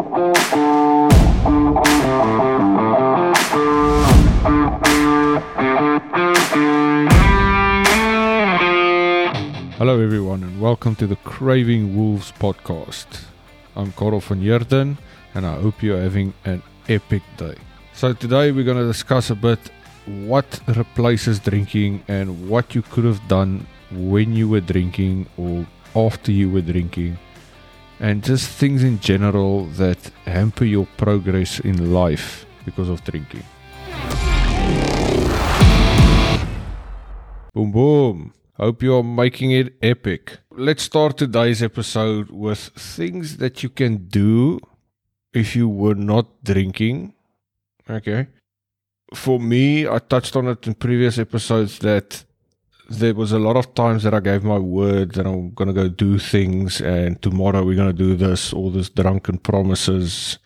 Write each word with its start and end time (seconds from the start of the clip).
Hello, 0.00 0.08
everyone, 10.00 10.42
and 10.42 10.58
welcome 10.58 10.96
to 10.96 11.06
the 11.06 11.16
Craving 11.16 11.94
Wolves 11.94 12.32
podcast. 12.32 13.24
I'm 13.76 13.92
Karel 13.92 14.20
van 14.20 14.40
Heerden, 14.40 14.96
and 15.34 15.44
I 15.44 15.60
hope 15.60 15.82
you're 15.82 16.00
having 16.00 16.32
an 16.46 16.62
epic 16.88 17.22
day. 17.36 17.56
So, 17.92 18.14
today 18.14 18.52
we're 18.52 18.64
going 18.64 18.78
to 18.78 18.86
discuss 18.86 19.28
a 19.28 19.34
bit 19.34 19.58
what 20.06 20.60
replaces 20.68 21.40
drinking 21.40 22.04
and 22.08 22.48
what 22.48 22.74
you 22.74 22.80
could 22.80 23.04
have 23.04 23.20
done 23.28 23.66
when 23.92 24.32
you 24.34 24.48
were 24.48 24.60
drinking 24.62 25.26
or 25.36 25.66
after 25.94 26.32
you 26.32 26.48
were 26.48 26.62
drinking, 26.62 27.18
and 28.00 28.24
just 28.24 28.48
things 28.48 28.82
in 28.82 28.98
general 28.98 29.66
that 29.76 29.98
hamper 30.24 30.64
your 30.64 30.86
progress 30.96 31.60
in 31.60 31.92
life 31.92 32.46
because 32.64 32.88
of 32.88 33.04
drinking. 33.04 33.44
Boom, 37.52 37.72
boom. 37.72 38.32
Hope 38.54 38.82
you're 38.82 39.02
making 39.02 39.50
it 39.52 39.74
epic. 39.82 40.38
Let's 40.50 40.82
start 40.82 41.18
today's 41.18 41.62
episode 41.62 42.30
with 42.30 42.58
things 42.76 43.36
that 43.36 43.62
you 43.62 43.68
can 43.68 44.08
do 44.08 44.60
if 45.32 45.54
you 45.54 45.68
were 45.68 45.94
not 45.94 46.42
drinking. 46.42 47.14
Okay. 47.88 48.28
For 49.14 49.40
me, 49.40 49.86
I 49.86 49.98
touched 49.98 50.36
on 50.36 50.46
it 50.48 50.66
in 50.66 50.74
previous 50.74 51.18
episodes 51.18 51.80
that 51.80 52.24
there 52.90 53.14
was 53.14 53.32
a 53.32 53.38
lot 53.38 53.56
of 53.56 53.72
times 53.74 54.02
that 54.02 54.12
I 54.12 54.20
gave 54.20 54.42
my 54.42 54.58
word 54.58 55.12
that 55.12 55.26
I'm 55.26 55.50
going 55.50 55.68
to 55.68 55.74
go 55.74 55.88
do 55.88 56.18
things 56.18 56.80
and 56.80 57.20
tomorrow 57.22 57.64
we're 57.64 57.76
going 57.76 57.96
to 57.96 58.04
do 58.04 58.16
this, 58.16 58.52
all 58.52 58.70
this 58.70 58.90
drunken 58.90 59.38
promises 59.38 60.38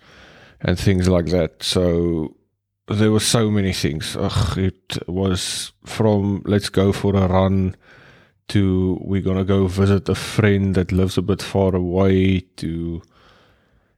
and 0.61 0.79
things 0.79 1.09
like 1.09 1.27
that. 1.27 1.63
So 1.63 2.37
there 2.89 3.11
were 3.11 3.21
so 3.21 3.51
many 3.51 3.73
things. 3.73 4.15
Ugh, 4.17 4.59
it 4.59 4.99
was 5.09 5.73
from 5.85 6.43
let's 6.45 6.69
go 6.69 6.93
for 6.93 7.17
a 7.17 7.27
run 7.27 7.77
to 8.49 8.99
we're 9.01 9.23
gonna 9.23 9.45
go 9.45 9.67
visit 9.67 10.09
a 10.09 10.15
friend 10.15 10.75
that 10.75 10.93
lives 10.93 11.17
a 11.17 11.23
bit 11.23 11.41
far 11.41 11.75
away 11.75 12.41
to 12.57 13.01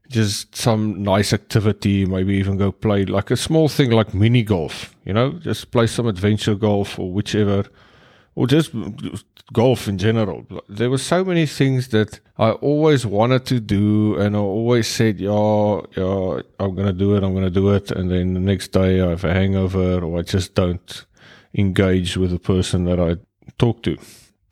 just 0.09 0.55
some 0.55 1.03
nice 1.03 1.33
activity, 1.33 2.07
maybe 2.07 2.35
even 2.35 2.57
go 2.57 2.71
play 2.71 3.05
like 3.05 3.33
a 3.33 3.37
small 3.37 3.69
thing 3.69 3.91
like 3.91 4.15
mini 4.15 4.45
golf, 4.45 4.95
you 5.05 5.13
know, 5.13 5.33
just 5.33 5.73
play 5.73 5.87
some 5.89 6.07
adventure 6.07 6.55
golf 6.55 6.97
or 6.97 7.13
whichever, 7.13 7.65
or 8.37 8.47
just 8.47 8.71
golf 9.53 9.89
in 9.89 9.99
general. 9.99 10.47
There 10.69 10.91
were 10.91 10.99
so 10.99 11.25
many 11.25 11.47
things 11.47 11.89
that 11.89 12.21
I 12.39 12.51
always 12.51 13.05
wanted 13.05 13.45
to 13.47 13.59
do, 13.59 14.17
and 14.21 14.37
I 14.37 14.39
always 14.39 14.87
said, 14.87 15.19
"Yeah, 15.19 15.81
yeah, 15.97 16.43
I'm 16.61 16.75
gonna 16.77 16.93
do 16.93 17.17
it, 17.17 17.25
I'm 17.25 17.35
gonna 17.35 17.51
do 17.63 17.71
it," 17.71 17.91
and 17.91 18.11
then 18.11 18.35
the 18.35 18.41
next 18.53 18.69
day 18.73 19.01
I 19.01 19.09
have 19.11 19.25
a 19.25 19.33
hangover, 19.33 20.05
or 20.05 20.21
I 20.21 20.23
just 20.23 20.55
don't 20.55 21.07
engage 21.55 22.17
with 22.17 22.31
the 22.31 22.39
person 22.39 22.85
that 22.85 23.01
I 23.01 23.17
talk 23.59 23.83
to 23.83 23.97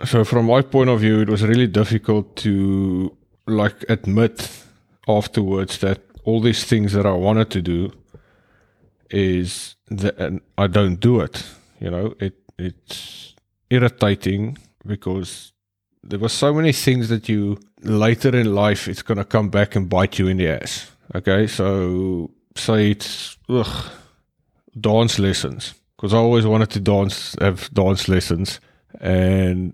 so 0.02 0.24
from 0.24 0.46
my 0.46 0.62
point 0.62 0.90
of 0.90 1.00
view, 1.00 1.20
it 1.20 1.28
was 1.28 1.42
really 1.42 1.66
difficult 1.66 2.36
to 2.36 3.16
like 3.46 3.84
admit 3.88 4.64
afterwards 5.06 5.78
that 5.78 6.00
all 6.24 6.40
these 6.40 6.64
things 6.64 6.92
that 6.92 7.06
I 7.06 7.12
wanted 7.12 7.50
to 7.50 7.62
do 7.62 7.92
is 9.10 9.76
that 9.88 10.40
I 10.58 10.66
don't 10.66 10.98
do 10.98 11.20
it. 11.20 11.44
You 11.80 11.90
know, 11.90 12.14
it 12.18 12.34
it's 12.58 13.33
irritating 13.74 14.58
because 14.86 15.52
there 16.02 16.18
were 16.18 16.28
so 16.28 16.52
many 16.52 16.72
things 16.72 17.08
that 17.08 17.28
you 17.28 17.58
later 17.82 18.34
in 18.36 18.54
life 18.54 18.88
it's 18.88 19.02
gonna 19.02 19.24
come 19.24 19.48
back 19.48 19.76
and 19.76 19.88
bite 19.88 20.18
you 20.18 20.28
in 20.28 20.36
the 20.36 20.48
ass. 20.48 20.90
Okay, 21.14 21.46
so 21.46 22.30
say 22.56 22.90
it's 22.90 23.36
ugh, 23.48 23.90
dance 24.80 25.18
lessons 25.18 25.74
because 25.96 26.12
I 26.12 26.18
always 26.18 26.46
wanted 26.46 26.70
to 26.70 26.80
dance, 26.80 27.34
have 27.40 27.72
dance 27.72 28.08
lessons, 28.08 28.60
and 29.00 29.72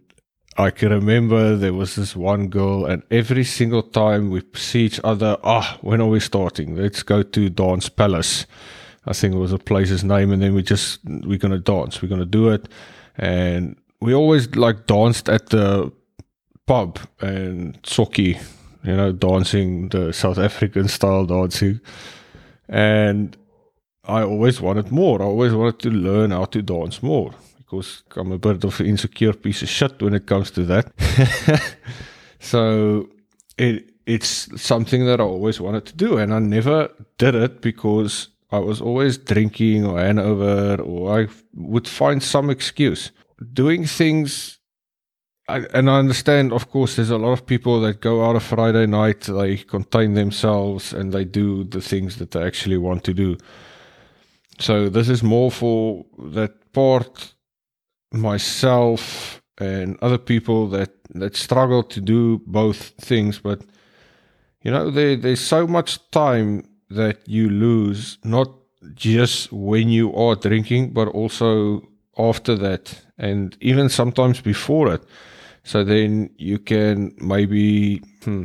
I 0.57 0.71
can 0.71 0.91
remember 0.91 1.57
there 1.57 1.73
was 1.73 1.97
this 1.97 2.15
one 2.15 2.49
girl, 2.49 2.85
and 2.85 3.03
every 3.11 3.45
single 3.45 3.83
time 3.83 4.31
we 4.31 4.43
see 4.55 4.85
each 4.85 5.01
other, 5.03 5.39
ah, 5.43 5.79
when 5.81 6.01
are 6.01 6.07
we 6.07 6.21
starting? 6.21 6.77
Let's 6.77 7.03
go 7.03 7.23
to 7.23 7.49
Dance 7.49 7.89
Palace. 7.89 8.47
I 9.07 9.13
think 9.13 9.35
it 9.35 9.39
was 9.39 9.53
a 9.53 9.59
place's 9.59 10.05
name, 10.05 10.31
and 10.31 10.43
then 10.43 10.55
we 10.55 10.63
just 10.63 11.01
we're 11.05 11.39
gonna 11.39 11.59
dance. 11.59 12.03
We're 12.03 12.09
gonna 12.09 12.27
do 12.27 12.51
it, 12.51 12.69
and 13.17 13.77
we 14.01 14.15
always 14.15 14.55
like 14.57 14.87
danced 14.87 15.29
at 15.29 15.51
the 15.51 15.93
pub 16.67 16.99
and 17.21 17.81
sokkie, 17.83 18.41
you 18.83 18.97
know, 18.97 19.13
dancing 19.13 19.89
the 19.89 20.13
South 20.13 20.39
African 20.39 20.89
style 20.89 21.27
dancing, 21.27 21.81
and 22.69 23.37
I 24.05 24.23
always 24.23 24.61
wanted 24.61 24.91
more. 24.91 25.21
I 25.21 25.27
always 25.27 25.53
wanted 25.53 25.79
to 25.81 25.91
learn 25.91 26.31
how 26.31 26.47
to 26.47 26.63
dance 26.63 27.03
more 27.03 27.35
because 27.59 28.03
I'm 28.17 28.33
a 28.33 28.39
bit 28.39 28.65
of 28.65 28.81
an 28.81 28.87
insecure 28.87 29.33
piece 29.33 29.63
of 29.63 29.69
shit 29.69 30.03
when 30.03 30.15
it 30.15 30.27
comes 30.27 30.51
to 30.53 30.65
that. 30.65 30.93
so 32.41 33.09
it 33.59 33.91
it's 34.07 34.61
something 34.61 35.07
that 35.07 35.21
I 35.21 35.25
always 35.25 35.61
wanted 35.61 35.87
to 35.87 35.97
do, 35.97 36.19
and 36.19 36.35
I 36.35 36.39
never 36.39 36.91
did 37.19 37.35
it 37.35 37.61
because 37.61 38.29
I 38.51 38.59
was 38.59 38.81
always 38.81 39.19
drinking 39.19 39.87
or 39.87 40.01
hangover, 40.01 40.83
or 40.83 41.21
I 41.21 41.29
would 41.55 41.87
find 41.87 42.23
some 42.23 42.51
excuse. 42.51 43.13
Doing 43.53 43.87
things, 43.87 44.59
I, 45.49 45.61
and 45.73 45.89
I 45.91 45.99
understand, 45.99 46.53
of 46.53 46.71
course, 46.71 46.97
there's 46.97 47.11
a 47.11 47.19
lot 47.19 47.33
of 47.33 47.47
people 47.47 47.81
that 47.81 48.01
go 48.01 48.25
out 48.25 48.37
a 48.37 48.41
Friday 48.41 48.87
night, 48.87 49.23
they 49.23 49.57
contain 49.57 50.15
themselves, 50.15 50.93
and 50.93 51.13
they 51.13 51.25
do 51.25 51.65
the 51.65 51.81
things 51.81 52.17
that 52.17 52.33
they 52.33 52.43
actually 52.43 52.77
want 52.77 53.05
to 53.05 53.15
do. 53.15 53.37
So 54.59 54.91
this 54.91 55.09
is 55.09 55.23
more 55.23 55.51
for 55.51 56.05
that 56.19 56.73
part 56.73 57.35
myself 58.13 59.41
and 59.59 59.97
other 60.03 60.19
people 60.19 60.69
that 60.69 60.91
that 61.15 61.37
struggle 61.37 61.83
to 61.83 62.01
do 62.01 62.41
both 62.47 62.93
things 63.01 63.39
but 63.39 63.63
you 64.63 64.71
know 64.71 64.91
there 64.91 65.17
there's 65.17 65.41
so 65.41 65.67
much 65.67 65.99
time 66.11 66.65
that 66.89 67.29
you 67.29 67.49
lose 67.49 68.19
not 68.25 68.49
just 68.95 69.53
when 69.53 69.89
you 69.89 70.13
are 70.15 70.35
drinking 70.35 70.93
but 70.93 71.09
also 71.09 71.83
after 72.19 72.57
that 72.57 73.03
and 73.21 73.57
even 73.61 73.89
sometimes 73.89 74.41
before 74.41 74.93
it 74.93 75.03
so 75.63 75.85
then 75.85 76.31
you 76.37 76.59
can 76.59 77.15
maybe 77.19 78.03
hmm, 78.25 78.45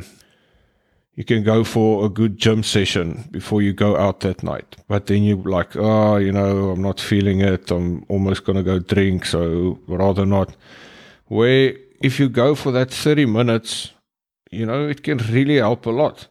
you 1.16 1.24
can 1.24 1.42
go 1.42 1.64
for 1.64 2.04
a 2.04 2.08
good 2.10 2.36
gym 2.36 2.62
session 2.62 3.24
before 3.30 3.62
you 3.62 3.72
go 3.72 3.96
out 3.96 4.20
that 4.20 4.42
night. 4.42 4.76
But 4.86 5.06
then 5.06 5.22
you're 5.22 5.38
like, 5.38 5.74
oh, 5.74 6.16
you 6.16 6.30
know, 6.30 6.70
I'm 6.70 6.82
not 6.82 7.00
feeling 7.00 7.40
it. 7.40 7.70
I'm 7.70 8.04
almost 8.08 8.44
to 8.44 8.62
go 8.62 8.78
drink. 8.78 9.24
So 9.24 9.78
rather 9.88 10.26
not. 10.26 10.54
Where 11.24 11.74
if 12.02 12.20
you 12.20 12.28
go 12.28 12.54
for 12.54 12.70
that 12.72 12.90
30 12.90 13.24
minutes, 13.26 13.92
you 14.50 14.66
know, 14.66 14.88
it 14.88 15.02
can 15.02 15.16
really 15.18 15.56
help 15.56 15.86
a 15.86 15.90
lot. 15.90 16.28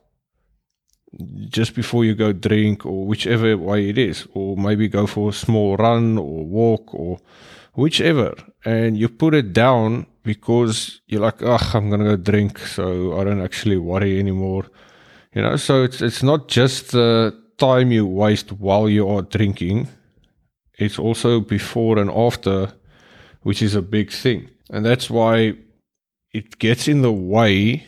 Just 1.50 1.74
before 1.74 2.06
you 2.06 2.14
go 2.14 2.32
drink 2.32 2.86
or 2.86 3.08
whichever 3.08 3.58
way 3.58 3.90
it 3.90 3.98
is, 3.98 4.28
or 4.34 4.56
maybe 4.56 4.88
go 4.88 5.08
for 5.08 5.30
a 5.30 5.34
small 5.34 5.78
run 5.78 6.18
or 6.20 6.46
walk 6.46 6.94
or 6.94 7.18
whichever. 7.76 8.34
And 8.64 8.98
you 8.98 9.10
put 9.10 9.34
it 9.34 9.54
down 9.54 10.08
because 10.24 11.02
you're 11.08 11.22
like, 11.22 11.42
oh, 11.42 11.72
I'm 11.74 11.90
gonna 11.90 12.04
go 12.04 12.16
drink, 12.16 12.60
so 12.60 13.20
I 13.20 13.24
don't 13.24 13.42
actually 13.42 13.78
worry 13.78 14.20
anymore. 14.20 14.66
You 15.34 15.42
know, 15.42 15.56
so 15.56 15.84
it's 15.84 16.02
it's 16.02 16.24
not 16.24 16.48
just 16.48 16.92
the 16.92 17.38
time 17.58 17.92
you 17.92 18.06
waste 18.06 18.52
while 18.52 18.90
you 18.90 19.08
are 19.08 19.22
drinking; 19.22 19.90
it's 20.78 20.98
also 20.98 21.40
before 21.40 22.00
and 22.00 22.10
after, 22.10 22.74
which 23.42 23.62
is 23.62 23.76
a 23.76 23.82
big 23.82 24.12
thing, 24.12 24.50
and 24.70 24.86
that's 24.86 25.10
why 25.10 25.56
it 26.32 26.58
gets 26.60 26.88
in 26.88 27.02
the 27.02 27.12
way 27.12 27.86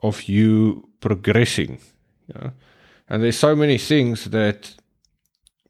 of 0.00 0.24
you 0.24 0.88
progressing. 1.00 1.78
You 2.28 2.34
know? 2.40 2.52
and 3.08 3.22
there's 3.22 3.38
so 3.38 3.54
many 3.54 3.78
things 3.78 4.24
that 4.26 4.74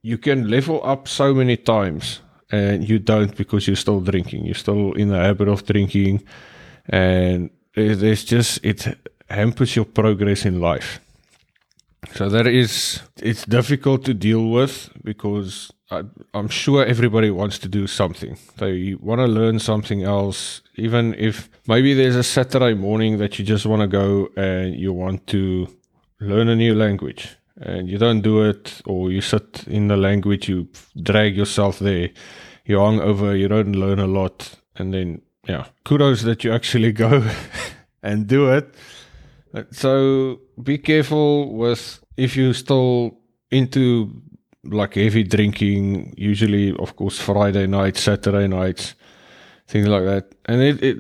you 0.03 0.19
can 0.19 0.49
level 0.49 0.81
up 0.85 1.09
so 1.09 1.35
many 1.35 1.57
times 1.57 2.21
and 2.53 2.89
you 2.89 2.99
don't 2.99 3.35
because 3.37 3.67
you're 3.67 3.77
still 3.77 4.01
drinking. 4.01 4.45
You're 4.45 4.55
still 4.55 4.93
in 4.93 5.09
the 5.09 5.19
habit 5.19 5.49
of 5.49 5.65
drinking, 5.65 6.23
and 6.87 7.51
it's 7.75 8.25
just 8.25 8.65
it 8.65 8.87
hampers 9.29 9.75
your 9.75 9.87
progress 9.87 10.45
in 10.45 10.61
life. 10.61 11.01
So 12.15 12.29
that 12.29 12.47
is 12.47 13.01
it's 13.23 13.45
difficult 13.47 14.05
to 14.05 14.15
deal 14.15 14.51
with 14.51 14.91
because 15.03 15.73
I, 15.91 16.03
I'm 16.35 16.49
sure 16.49 16.85
everybody 16.85 17.31
wants 17.31 17.59
to 17.61 17.69
do 17.69 17.87
something. 17.87 18.37
They 18.59 18.95
want 18.95 19.21
to 19.21 19.27
learn 19.27 19.59
something 19.59 20.03
else, 20.03 20.63
even 20.77 21.15
if 21.15 21.49
maybe 21.67 21.95
there's 21.95 22.17
a 22.17 22.23
Saturday 22.23 22.75
morning 22.75 23.19
that 23.19 23.39
you 23.39 23.45
just 23.45 23.65
want 23.65 23.81
to 23.83 23.89
go 23.89 24.29
and 24.37 24.75
you 24.75 24.93
want 24.93 25.27
to 25.29 25.69
learn 26.21 26.49
a 26.49 26.57
new 26.57 26.75
language 26.75 27.37
and 27.57 27.89
you 27.89 27.99
don't 27.99 28.23
do 28.23 28.43
it 28.43 28.81
or 28.87 29.11
you 29.11 29.21
sit 29.21 29.65
in 29.67 29.89
the 29.89 29.97
language 29.97 30.49
you 30.49 30.69
drag 31.03 31.37
yourself 31.37 31.79
there 31.79 32.11
you 32.65 32.79
hang 32.79 33.01
over 33.01 33.37
you 33.37 33.49
don't 33.49 33.73
learn 33.73 33.99
a 33.99 34.07
lot 34.07 34.59
and 34.77 34.95
then 34.95 35.21
yeah 35.47 35.67
kudos 35.85 36.23
that 36.23 36.45
you 36.45 36.53
actually 36.53 36.93
go 36.93 37.23
and 38.03 38.27
do 38.27 38.51
it 38.51 38.75
So 39.71 40.41
be 40.63 40.79
careful 40.79 41.53
with 41.53 42.03
if 42.17 42.37
you 42.37 42.53
still 42.53 43.19
into 43.51 44.11
like 44.65 44.95
heavy 44.95 45.25
drinking. 45.25 46.15
Usually, 46.17 46.75
of 46.77 46.97
course, 46.97 47.19
Friday 47.19 47.67
nights, 47.67 48.03
Saturday 48.03 48.49
nights, 48.49 48.95
things 49.69 49.89
like 49.89 50.05
that. 50.05 50.35
And 50.47 50.63
it, 50.63 50.83
it 50.83 50.97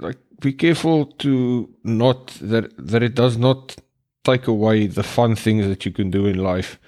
like 0.00 0.18
be 0.40 0.52
careful 0.52 1.06
to 1.18 1.68
not 1.84 2.26
that 2.40 2.72
that 2.78 3.02
it 3.02 3.14
does 3.14 3.36
not 3.38 3.76
take 4.26 4.46
away 4.48 4.86
the 4.86 5.02
fun 5.02 5.36
things 5.36 5.66
that 5.66 5.86
you 5.86 5.92
can 5.92 6.10
do 6.10 6.26
in 6.26 6.38
life. 6.38 6.78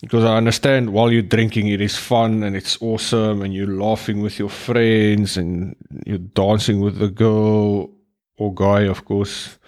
Because 0.00 0.24
I 0.24 0.36
understand 0.36 0.90
while 0.90 1.12
you're 1.12 1.22
drinking, 1.36 1.68
it 1.68 1.80
is 1.80 1.96
fun 1.96 2.42
and 2.42 2.56
it's 2.56 2.80
awesome, 2.82 3.42
and 3.42 3.54
you're 3.54 3.76
laughing 3.88 4.20
with 4.20 4.38
your 4.38 4.48
friends 4.48 5.36
and 5.36 5.76
you're 6.06 6.18
dancing 6.18 6.80
with 6.80 6.98
the 6.98 7.08
girl 7.08 7.90
or 8.36 8.52
guy, 8.52 8.80
of 8.80 9.04
course. 9.04 9.58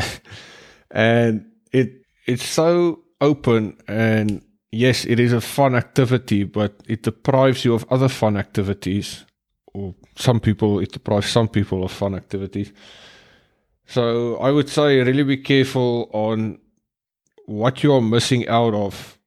and 0.90 1.46
it 1.72 2.02
it's 2.26 2.44
so 2.44 3.00
open 3.20 3.76
and 3.86 4.42
yes, 4.72 5.04
it 5.04 5.20
is 5.20 5.32
a 5.32 5.40
fun 5.40 5.74
activity, 5.74 6.44
but 6.44 6.72
it 6.88 7.02
deprives 7.02 7.64
you 7.64 7.74
of 7.74 7.86
other 7.90 8.08
fun 8.08 8.36
activities. 8.36 9.24
Or 9.72 9.94
some 10.16 10.40
people, 10.40 10.80
it 10.80 10.92
deprives 10.92 11.30
some 11.30 11.48
people 11.48 11.84
of 11.84 11.92
fun 11.92 12.14
activities. 12.14 12.72
So 13.86 14.36
I 14.36 14.50
would 14.50 14.68
say 14.68 15.00
really 15.00 15.22
be 15.22 15.36
careful 15.36 16.10
on 16.12 16.58
what 17.46 17.82
you 17.82 17.92
are 17.92 18.00
missing 18.00 18.48
out 18.48 18.74
of 18.74 19.18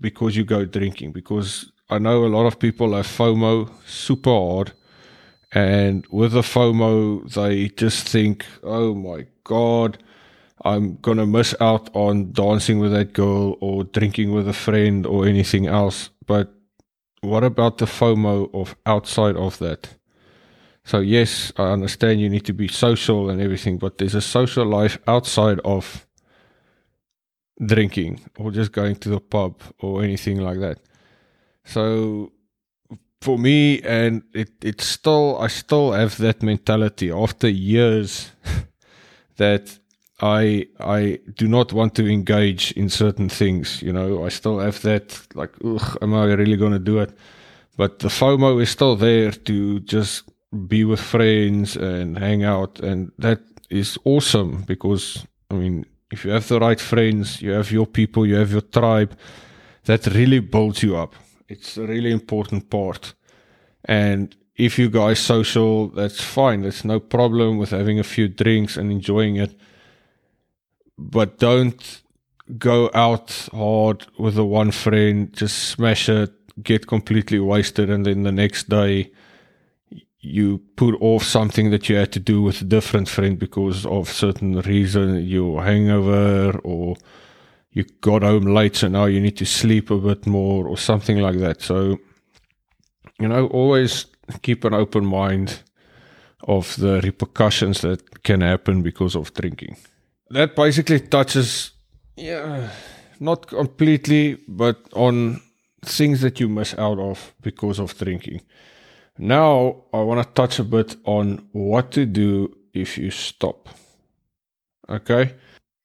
because 0.00 0.36
you 0.36 0.44
go 0.44 0.64
drinking. 0.64 1.12
Because 1.12 1.70
I 1.90 1.98
know 1.98 2.24
a 2.24 2.26
lot 2.26 2.46
of 2.46 2.58
people 2.58 2.94
have 2.94 3.06
FOMO 3.06 3.70
super 3.86 4.30
hard. 4.30 4.72
And 5.52 6.06
with 6.10 6.32
the 6.32 6.40
FOMO, 6.40 7.30
they 7.34 7.68
just 7.68 8.08
think, 8.08 8.46
oh 8.62 8.94
my 8.94 9.26
God, 9.44 9.98
I'm 10.64 10.96
going 10.96 11.18
to 11.18 11.26
miss 11.26 11.54
out 11.60 11.90
on 11.94 12.32
dancing 12.32 12.78
with 12.78 12.92
that 12.92 13.12
girl 13.12 13.58
or 13.60 13.84
drinking 13.84 14.32
with 14.32 14.48
a 14.48 14.54
friend 14.54 15.04
or 15.04 15.26
anything 15.26 15.66
else. 15.66 16.08
But 16.26 16.54
what 17.20 17.44
about 17.44 17.78
the 17.78 17.84
FOMO 17.84 18.54
of 18.54 18.76
outside 18.86 19.36
of 19.36 19.58
that? 19.58 19.96
So, 20.84 21.00
yes, 21.00 21.52
I 21.56 21.70
understand 21.70 22.20
you 22.20 22.28
need 22.28 22.44
to 22.46 22.52
be 22.52 22.68
social 22.68 23.30
and 23.30 23.40
everything, 23.40 23.78
but 23.78 23.98
there's 23.98 24.14
a 24.14 24.20
social 24.20 24.66
life 24.66 24.98
outside 25.06 25.60
of 25.64 26.06
drinking 27.64 28.20
or 28.38 28.50
just 28.50 28.72
going 28.72 28.96
to 28.96 29.08
the 29.08 29.20
pub 29.20 29.60
or 29.78 30.02
anything 30.02 30.40
like 30.40 30.58
that. 30.58 30.78
So, 31.64 32.32
for 33.20 33.38
me, 33.38 33.80
and 33.82 34.22
it, 34.34 34.50
it's 34.62 34.84
still, 34.84 35.38
I 35.38 35.46
still 35.46 35.92
have 35.92 36.18
that 36.18 36.42
mentality 36.42 37.12
after 37.12 37.48
years 37.48 38.32
that 39.36 39.78
I 40.20 40.66
I 40.78 41.18
do 41.34 41.48
not 41.48 41.72
want 41.72 41.94
to 41.96 42.06
engage 42.06 42.72
in 42.72 42.88
certain 42.88 43.28
things. 43.28 43.82
You 43.82 43.92
know, 43.92 44.24
I 44.24 44.28
still 44.28 44.60
have 44.60 44.80
that 44.82 45.20
like, 45.34 45.52
ugh, 45.64 45.98
am 46.00 46.14
I 46.14 46.24
really 46.26 46.56
going 46.56 46.72
to 46.72 46.78
do 46.78 46.98
it? 47.00 47.12
But 47.76 47.98
the 47.98 48.08
FOMO 48.08 48.62
is 48.62 48.70
still 48.70 48.94
there 48.94 49.32
to 49.32 49.80
just 49.80 50.22
be 50.68 50.84
with 50.84 51.00
friends 51.00 51.76
and 51.76 52.18
hang 52.18 52.44
out, 52.44 52.80
and 52.80 53.12
that 53.18 53.40
is 53.70 53.98
awesome 54.04 54.62
because 54.66 55.26
I 55.50 55.54
mean, 55.54 55.86
if 56.10 56.24
you 56.24 56.30
have 56.32 56.48
the 56.48 56.60
right 56.60 56.80
friends, 56.80 57.40
you 57.40 57.52
have 57.52 57.70
your 57.70 57.86
people, 57.86 58.26
you 58.26 58.36
have 58.36 58.52
your 58.52 58.60
tribe, 58.60 59.16
that 59.84 60.06
really 60.06 60.40
builds 60.40 60.82
you 60.82 60.96
up. 60.96 61.14
It's 61.48 61.76
a 61.76 61.86
really 61.86 62.10
important 62.12 62.70
part, 62.70 63.14
and 63.84 64.34
if 64.56 64.78
you 64.78 64.90
guys 64.90 65.18
social, 65.18 65.88
that's 65.88 66.20
fine. 66.20 66.62
There's 66.62 66.84
no 66.84 67.00
problem 67.00 67.58
with 67.58 67.70
having 67.70 67.98
a 67.98 68.04
few 68.04 68.28
drinks 68.28 68.76
and 68.76 68.92
enjoying 68.92 69.36
it 69.36 69.58
but 70.98 71.38
don't 71.38 72.02
go 72.58 72.90
out 72.94 73.48
hard 73.52 74.06
with 74.18 74.34
the 74.34 74.44
one 74.44 74.70
friend, 74.70 75.32
just 75.32 75.70
smash 75.70 76.08
it, 76.08 76.32
get 76.62 76.86
completely 76.86 77.38
wasted, 77.38 77.90
and 77.90 78.06
then 78.06 78.22
the 78.22 78.32
next 78.32 78.68
day 78.68 79.10
you 80.22 80.58
put 80.76 80.94
off 81.00 81.24
something 81.24 81.70
that 81.70 81.88
you 81.88 81.96
had 81.96 82.12
to 82.12 82.20
do 82.20 82.40
with 82.42 82.62
a 82.62 82.64
different 82.64 83.08
friend 83.08 83.38
because 83.38 83.84
of 83.86 84.08
certain 84.08 84.60
reason, 84.60 85.24
your 85.26 85.62
hangover 85.62 86.58
or 86.64 86.96
you 87.72 87.84
got 88.00 88.22
home 88.22 88.44
late, 88.44 88.76
so 88.76 88.88
now 88.88 89.06
you 89.06 89.20
need 89.20 89.36
to 89.36 89.44
sleep 89.44 89.90
a 89.90 89.98
bit 89.98 90.26
more 90.26 90.68
or 90.68 90.76
something 90.76 91.18
like 91.18 91.38
that. 91.38 91.60
So, 91.62 91.98
you 93.18 93.28
know, 93.28 93.46
always 93.48 94.06
keep 94.42 94.64
an 94.64 94.74
open 94.74 95.04
mind 95.04 95.62
of 96.46 96.76
the 96.76 97.00
repercussions 97.02 97.80
that 97.80 98.22
can 98.22 98.40
happen 98.40 98.82
because 98.82 99.16
of 99.16 99.32
drinking 99.34 99.76
that 100.32 100.56
basically 100.56 101.00
touches, 101.00 101.72
yeah, 102.16 102.70
not 103.20 103.46
completely, 103.46 104.38
but 104.48 104.78
on 104.94 105.40
things 105.84 106.20
that 106.22 106.40
you 106.40 106.48
miss 106.48 106.74
out 106.78 106.98
of 106.98 107.34
because 107.42 107.78
of 107.78 107.96
drinking. 107.96 108.40
Now, 109.18 109.84
I 109.92 109.98
want 109.98 110.26
to 110.26 110.32
touch 110.34 110.58
a 110.58 110.64
bit 110.64 110.96
on 111.04 111.46
what 111.52 111.92
to 111.92 112.06
do 112.06 112.56
if 112.72 112.96
you 112.96 113.10
stop. 113.10 113.68
Okay. 114.88 115.34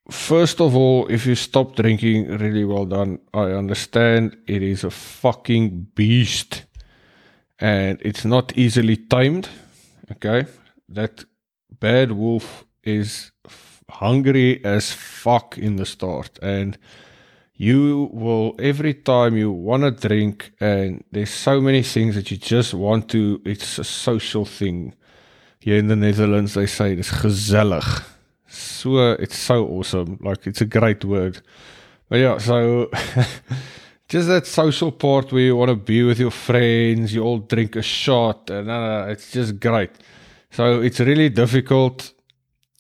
First 0.10 0.62
of 0.62 0.76
all, 0.76 1.08
if 1.08 1.26
you 1.26 1.36
stop 1.36 1.76
drinking, 1.76 2.38
really 2.38 2.64
well 2.64 2.86
done. 2.86 3.20
I 3.34 3.52
understand 3.52 4.38
it 4.48 4.64
is 4.64 4.84
a 4.84 4.90
fucking 4.90 5.88
beast 5.96 6.64
and 7.60 8.02
it's 8.02 8.24
not 8.24 8.58
easily 8.58 8.96
timed. 8.96 9.50
Okay. 10.12 10.46
That 10.88 11.26
bad 11.80 12.14
wolf 12.14 12.64
is 12.84 13.32
hungry 13.90 14.64
as 14.64 14.92
fuck 14.94 15.58
in 15.58 15.76
the 15.76 15.86
start 15.86 16.40
and 16.42 16.78
you 17.58 18.10
will 18.14 18.56
every 18.60 18.94
time 18.94 19.36
you 19.36 19.52
want 19.52 19.82
to 19.82 20.08
drink 20.08 20.52
and 20.60 21.04
there's 21.12 21.32
so 21.32 21.60
many 21.60 21.82
things 21.82 22.14
that 22.14 22.30
you 22.30 22.38
just 22.38 22.74
want 22.74 23.10
to 23.10 23.42
it's 23.46 23.80
a 23.80 23.84
social 23.84 24.46
thing. 24.46 24.94
Here 25.60 25.78
in 25.78 25.88
the 25.88 25.96
Netherlands 25.96 26.54
they 26.54 26.68
say 26.68 26.94
it's 26.94 27.10
gezellig. 27.10 28.04
So 28.48 29.12
it's 29.14 29.38
so 29.38 29.68
awesome. 29.68 30.20
Like 30.22 30.46
it's 30.46 30.62
a 30.62 30.66
great 30.66 31.04
word. 31.04 31.42
But 32.10 32.20
yeah 32.20 32.38
so 32.38 32.92
just 34.08 34.28
that 34.28 34.46
social 34.46 34.92
part 34.92 35.32
where 35.32 35.42
you 35.42 35.56
want 35.56 35.70
to 35.70 35.76
be 35.76 36.04
with 36.04 36.20
your 36.20 36.32
friends 36.32 37.14
you 37.14 37.24
all 37.24 37.40
drink 37.40 37.76
a 37.76 37.82
shot 37.82 38.52
and 38.52 38.70
uh, 38.70 39.08
it's 39.10 39.32
just 39.32 39.60
great. 39.60 39.90
So 40.52 40.80
it's 40.82 41.00
really 41.00 41.30
difficult 41.30 42.14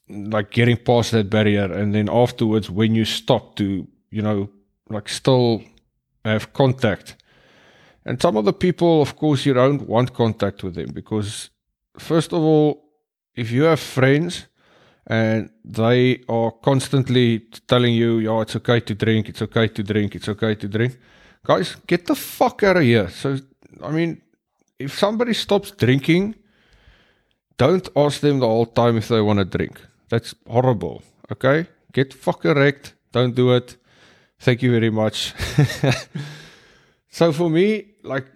like 0.07 0.51
getting 0.51 0.77
past 0.77 1.11
that 1.11 1.31
barrier. 1.31 1.65
And 1.65 1.95
then 1.95 2.09
afterwards 2.11 2.69
when 2.69 2.93
you 2.93 3.05
stop 3.05 3.55
to 3.55 3.87
you 4.11 4.21
know 4.21 4.49
like 4.89 5.09
still 5.09 5.63
have 6.25 6.53
contact 6.53 7.15
and 8.05 8.21
some 8.21 8.37
of 8.37 8.45
the 8.45 8.53
people 8.53 9.01
of 9.01 9.15
course 9.15 9.45
you 9.45 9.53
don't 9.53 9.87
want 9.87 10.13
contact 10.13 10.63
with 10.63 10.75
them 10.75 10.89
because 10.93 11.49
first 11.97 12.33
of 12.33 12.41
all 12.41 12.83
if 13.35 13.51
you 13.51 13.63
have 13.63 13.79
friends 13.79 14.47
and 15.07 15.49
they 15.63 16.21
are 16.27 16.51
constantly 16.51 17.39
telling 17.67 17.93
you 17.93 18.19
yeah 18.19 18.41
it's 18.41 18.55
okay 18.55 18.79
to 18.79 18.93
drink 18.93 19.29
it's 19.29 19.41
okay 19.41 19.67
to 19.67 19.83
drink 19.83 20.15
it's 20.15 20.29
okay 20.29 20.55
to 20.55 20.67
drink 20.67 20.97
guys 21.43 21.75
get 21.87 22.05
the 22.05 22.15
fuck 22.15 22.63
out 22.63 22.77
of 22.77 22.83
here 22.83 23.09
so 23.09 23.37
i 23.83 23.91
mean 23.91 24.21
if 24.79 24.97
somebody 24.97 25.33
stops 25.33 25.71
drinking 25.71 26.35
don't 27.57 27.89
ask 27.95 28.19
them 28.19 28.39
the 28.39 28.45
whole 28.45 28.65
time 28.65 28.97
if 28.97 29.07
they 29.07 29.21
want 29.21 29.39
to 29.39 29.45
drink 29.45 29.79
that's 30.09 30.35
horrible. 30.47 31.03
Okay? 31.31 31.67
Get 31.91 32.13
fucking 32.13 32.53
wrecked. 32.53 32.93
Don't 33.11 33.35
do 33.35 33.53
it. 33.53 33.77
Thank 34.39 34.61
you 34.61 34.71
very 34.71 34.89
much. 34.89 35.33
so 37.09 37.33
for 37.33 37.49
me, 37.49 37.85
like 38.03 38.27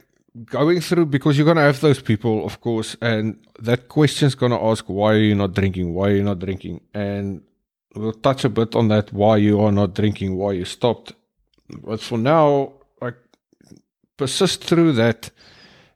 going 0.45 0.81
through 0.81 1.07
because 1.07 1.37
you're 1.37 1.45
gonna 1.45 1.61
have 1.61 1.81
those 1.81 2.01
people, 2.01 2.45
of 2.45 2.59
course, 2.61 2.95
and 3.01 3.39
that 3.59 3.87
question's 3.87 4.35
gonna 4.35 4.61
ask 4.61 4.85
why 4.85 5.13
are 5.13 5.17
you 5.17 5.35
not 5.35 5.53
drinking? 5.53 5.93
Why 5.93 6.09
are 6.09 6.15
you 6.15 6.23
not 6.23 6.39
drinking? 6.39 6.81
And 6.93 7.43
we'll 7.95 8.13
touch 8.13 8.45
a 8.45 8.49
bit 8.49 8.75
on 8.75 8.87
that 8.87 9.13
why 9.13 9.37
you 9.37 9.61
are 9.61 9.71
not 9.71 9.93
drinking, 9.93 10.35
why 10.35 10.53
you 10.53 10.65
stopped. 10.65 11.13
But 11.83 12.01
for 12.01 12.17
now, 12.17 12.73
like 13.01 13.17
persist 14.17 14.63
through 14.63 14.93
that. 14.93 15.29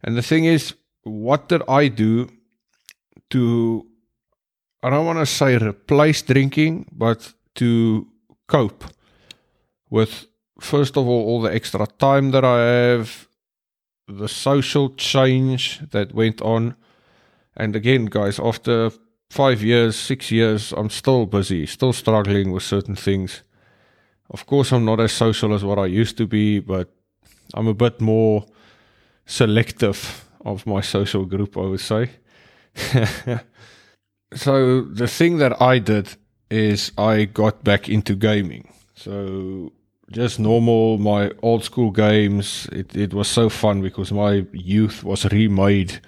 And 0.04 0.16
the 0.16 0.22
thing 0.22 0.46
is, 0.46 0.76
what 1.04 1.50
did 1.50 1.64
I 1.68 1.88
do 1.88 2.30
to 3.32 3.88
I 4.84 4.92
don't 4.92 5.06
want 5.08 5.18
to 5.18 5.26
say 5.26 5.58
replace 5.58 6.22
drinking, 6.22 6.90
but 6.92 7.34
to 7.56 8.08
cope 8.48 8.84
with, 9.96 10.28
first 10.60 10.98
of 10.98 11.08
all, 11.08 11.24
all 11.26 11.42
the 11.42 11.56
extra 11.56 11.88
time 11.88 12.32
that 12.32 12.44
I 12.44 12.60
have, 12.60 13.30
the 14.08 14.28
social 14.28 14.90
change 14.96 15.80
that 15.92 16.14
went 16.14 16.42
on. 16.42 16.76
And 17.56 17.76
again, 17.76 18.06
guys, 18.06 18.38
after 18.40 18.92
five 19.30 19.64
years, 19.64 19.96
six 19.96 20.32
years, 20.32 20.74
I'm 20.74 20.90
still 20.90 21.26
busy, 21.26 21.66
still 21.66 21.94
struggling 21.94 22.52
with 22.52 22.64
certain 22.64 22.98
things. 22.98 23.44
Of 24.30 24.46
course, 24.46 24.74
I'm 24.74 24.84
not 24.84 25.00
as 25.00 25.14
social 25.14 25.54
as 25.54 25.64
what 25.64 25.80
I 25.80 25.86
used 25.86 26.18
to 26.18 26.28
be, 26.28 26.60
but 26.60 26.90
I'm 27.54 27.68
a 27.68 27.74
bit 27.74 28.02
more 28.02 28.46
selective 29.26 30.26
of 30.44 30.68
my 30.68 30.82
social 30.82 31.26
group, 31.26 31.56
I 31.58 31.68
would 31.72 31.80
say. 31.80 32.10
so 34.34 34.82
the 34.82 35.08
thing 35.08 35.38
that 35.38 35.62
I 35.62 35.80
did 35.80 36.18
is 36.50 36.92
I 36.98 37.26
got 37.26 37.64
back 37.64 37.88
into 37.88 38.16
gaming. 38.16 38.74
So 38.96 39.72
just 40.12 40.40
normal, 40.40 40.98
my 40.98 41.32
old 41.42 41.64
school 41.64 41.92
games. 41.92 42.68
It, 42.72 42.96
it 42.96 43.14
was 43.14 43.28
so 43.28 43.50
fun 43.50 43.82
because 43.82 44.12
my 44.12 44.46
youth 44.54 45.04
was 45.04 45.26
remade 45.26 46.00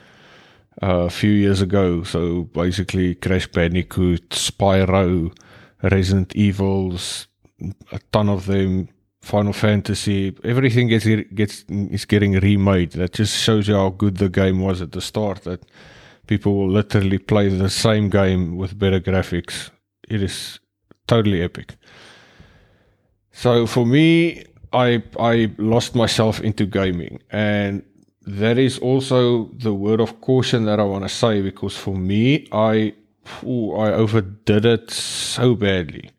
uh, 0.81 1.05
a 1.05 1.09
few 1.09 1.31
years 1.31 1.61
ago. 1.61 2.03
So 2.03 2.43
basically, 2.43 3.15
Crash 3.15 3.47
Bandicoot, 3.47 4.29
Spyro, 4.29 5.35
Resident 5.83 6.35
Evils, 6.35 7.27
a 7.91 7.99
ton 8.11 8.29
of 8.29 8.45
them, 8.45 8.89
Final 9.21 9.53
Fantasy, 9.53 10.35
everything 10.43 10.87
gets 10.87 11.05
gets 11.33 11.65
is 11.67 12.05
getting 12.05 12.33
remade. 12.39 12.91
That 12.91 13.13
just 13.13 13.35
shows 13.35 13.67
you 13.67 13.75
how 13.75 13.89
good 13.89 14.17
the 14.17 14.29
game 14.29 14.61
was 14.61 14.81
at 14.81 14.91
the 14.91 15.01
start. 15.01 15.43
That 15.43 15.65
people 16.27 16.55
will 16.55 16.69
literally 16.69 17.17
play 17.17 17.49
the 17.49 17.69
same 17.69 18.09
game 18.09 18.55
with 18.55 18.79
better 18.79 19.01
graphics. 19.01 19.69
It 20.07 20.21
is 20.21 20.59
totally 21.07 21.41
epic. 21.41 21.76
So 23.37 23.67
for 23.67 23.85
me, 23.85 24.45
I 24.73 25.03
I 25.19 25.53
lost 25.59 25.93
myself 25.93 26.41
into 26.41 26.65
gaming, 26.65 27.19
and 27.29 27.83
that 28.25 28.57
is 28.57 28.79
also 28.79 29.51
the 29.53 29.75
word 29.75 30.01
of 30.01 30.19
caution 30.21 30.65
that 30.65 30.79
I 30.79 30.83
want 30.83 31.03
to 31.03 31.09
say 31.09 31.43
because 31.43 31.77
for 31.77 31.95
me, 31.95 32.47
I 32.51 32.93
ooh, 33.45 33.75
I 33.75 33.93
overdid 33.93 34.65
it 34.65 34.89
so 34.89 35.53
badly. 35.53 36.09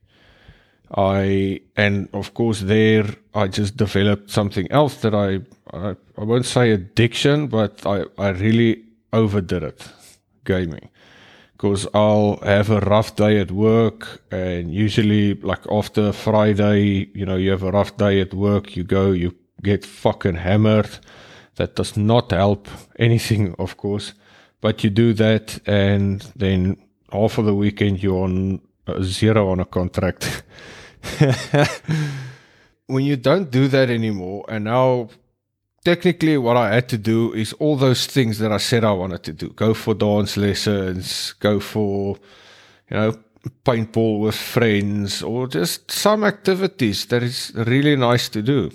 I 0.96 1.60
and 1.76 2.08
of 2.12 2.34
course 2.34 2.60
there 2.60 3.06
I 3.34 3.48
just 3.48 3.76
developed 3.76 4.30
something 4.30 4.70
else 4.70 4.94
that 5.02 5.12
I 5.12 5.40
I, 5.76 5.96
I 6.16 6.22
won't 6.22 6.46
say 6.46 6.70
addiction, 6.70 7.48
but 7.48 7.84
I 7.84 8.04
I 8.16 8.28
really 8.28 8.84
overdid 9.12 9.64
it, 9.64 9.88
gaming 10.44 10.88
because 11.58 11.88
I'll 11.92 12.36
have 12.44 12.70
a 12.70 12.78
rough 12.78 13.16
day 13.16 13.40
at 13.40 13.50
work, 13.50 14.22
and 14.30 14.72
usually, 14.72 15.34
like 15.34 15.66
after 15.68 16.12
Friday, 16.12 17.10
you 17.12 17.26
know, 17.26 17.34
you 17.34 17.50
have 17.50 17.64
a 17.64 17.72
rough 17.72 17.96
day 17.96 18.20
at 18.20 18.32
work, 18.32 18.76
you 18.76 18.84
go, 18.84 19.10
you 19.10 19.34
get 19.60 19.84
fucking 19.84 20.36
hammered. 20.36 20.88
That 21.56 21.74
does 21.74 21.96
not 21.96 22.30
help 22.30 22.68
anything, 22.98 23.56
of 23.58 23.76
course, 23.76 24.14
but 24.60 24.84
you 24.84 24.90
do 24.90 25.12
that, 25.14 25.58
and 25.66 26.20
then 26.36 26.76
half 27.10 27.38
of 27.38 27.46
the 27.46 27.54
weekend 27.54 28.04
you're 28.04 28.22
on 28.22 28.60
uh, 28.86 29.02
zero 29.02 29.50
on 29.50 29.58
a 29.58 29.64
contract. 29.64 30.44
when 32.86 33.04
you 33.04 33.16
don't 33.16 33.50
do 33.50 33.66
that 33.66 33.90
anymore, 33.90 34.44
and 34.48 34.66
now 34.66 35.08
technically 35.88 36.36
what 36.36 36.58
I 36.58 36.74
had 36.74 36.86
to 36.90 36.98
do 36.98 37.32
is 37.32 37.54
all 37.54 37.76
those 37.76 38.04
things 38.06 38.38
that 38.40 38.52
I 38.52 38.58
said 38.58 38.84
I 38.84 38.92
wanted 38.92 39.22
to 39.22 39.32
do. 39.32 39.48
Go 39.48 39.72
for 39.72 39.94
dance 39.94 40.36
lessons, 40.36 41.32
go 41.40 41.60
for, 41.60 42.18
you 42.90 42.96
know, 42.98 43.18
paintball 43.64 44.20
with 44.20 44.34
friends 44.34 45.22
or 45.22 45.48
just 45.48 45.90
some 45.90 46.24
activities 46.24 47.06
that 47.06 47.22
is 47.22 47.52
really 47.54 47.96
nice 47.96 48.28
to 48.28 48.42
do. 48.42 48.70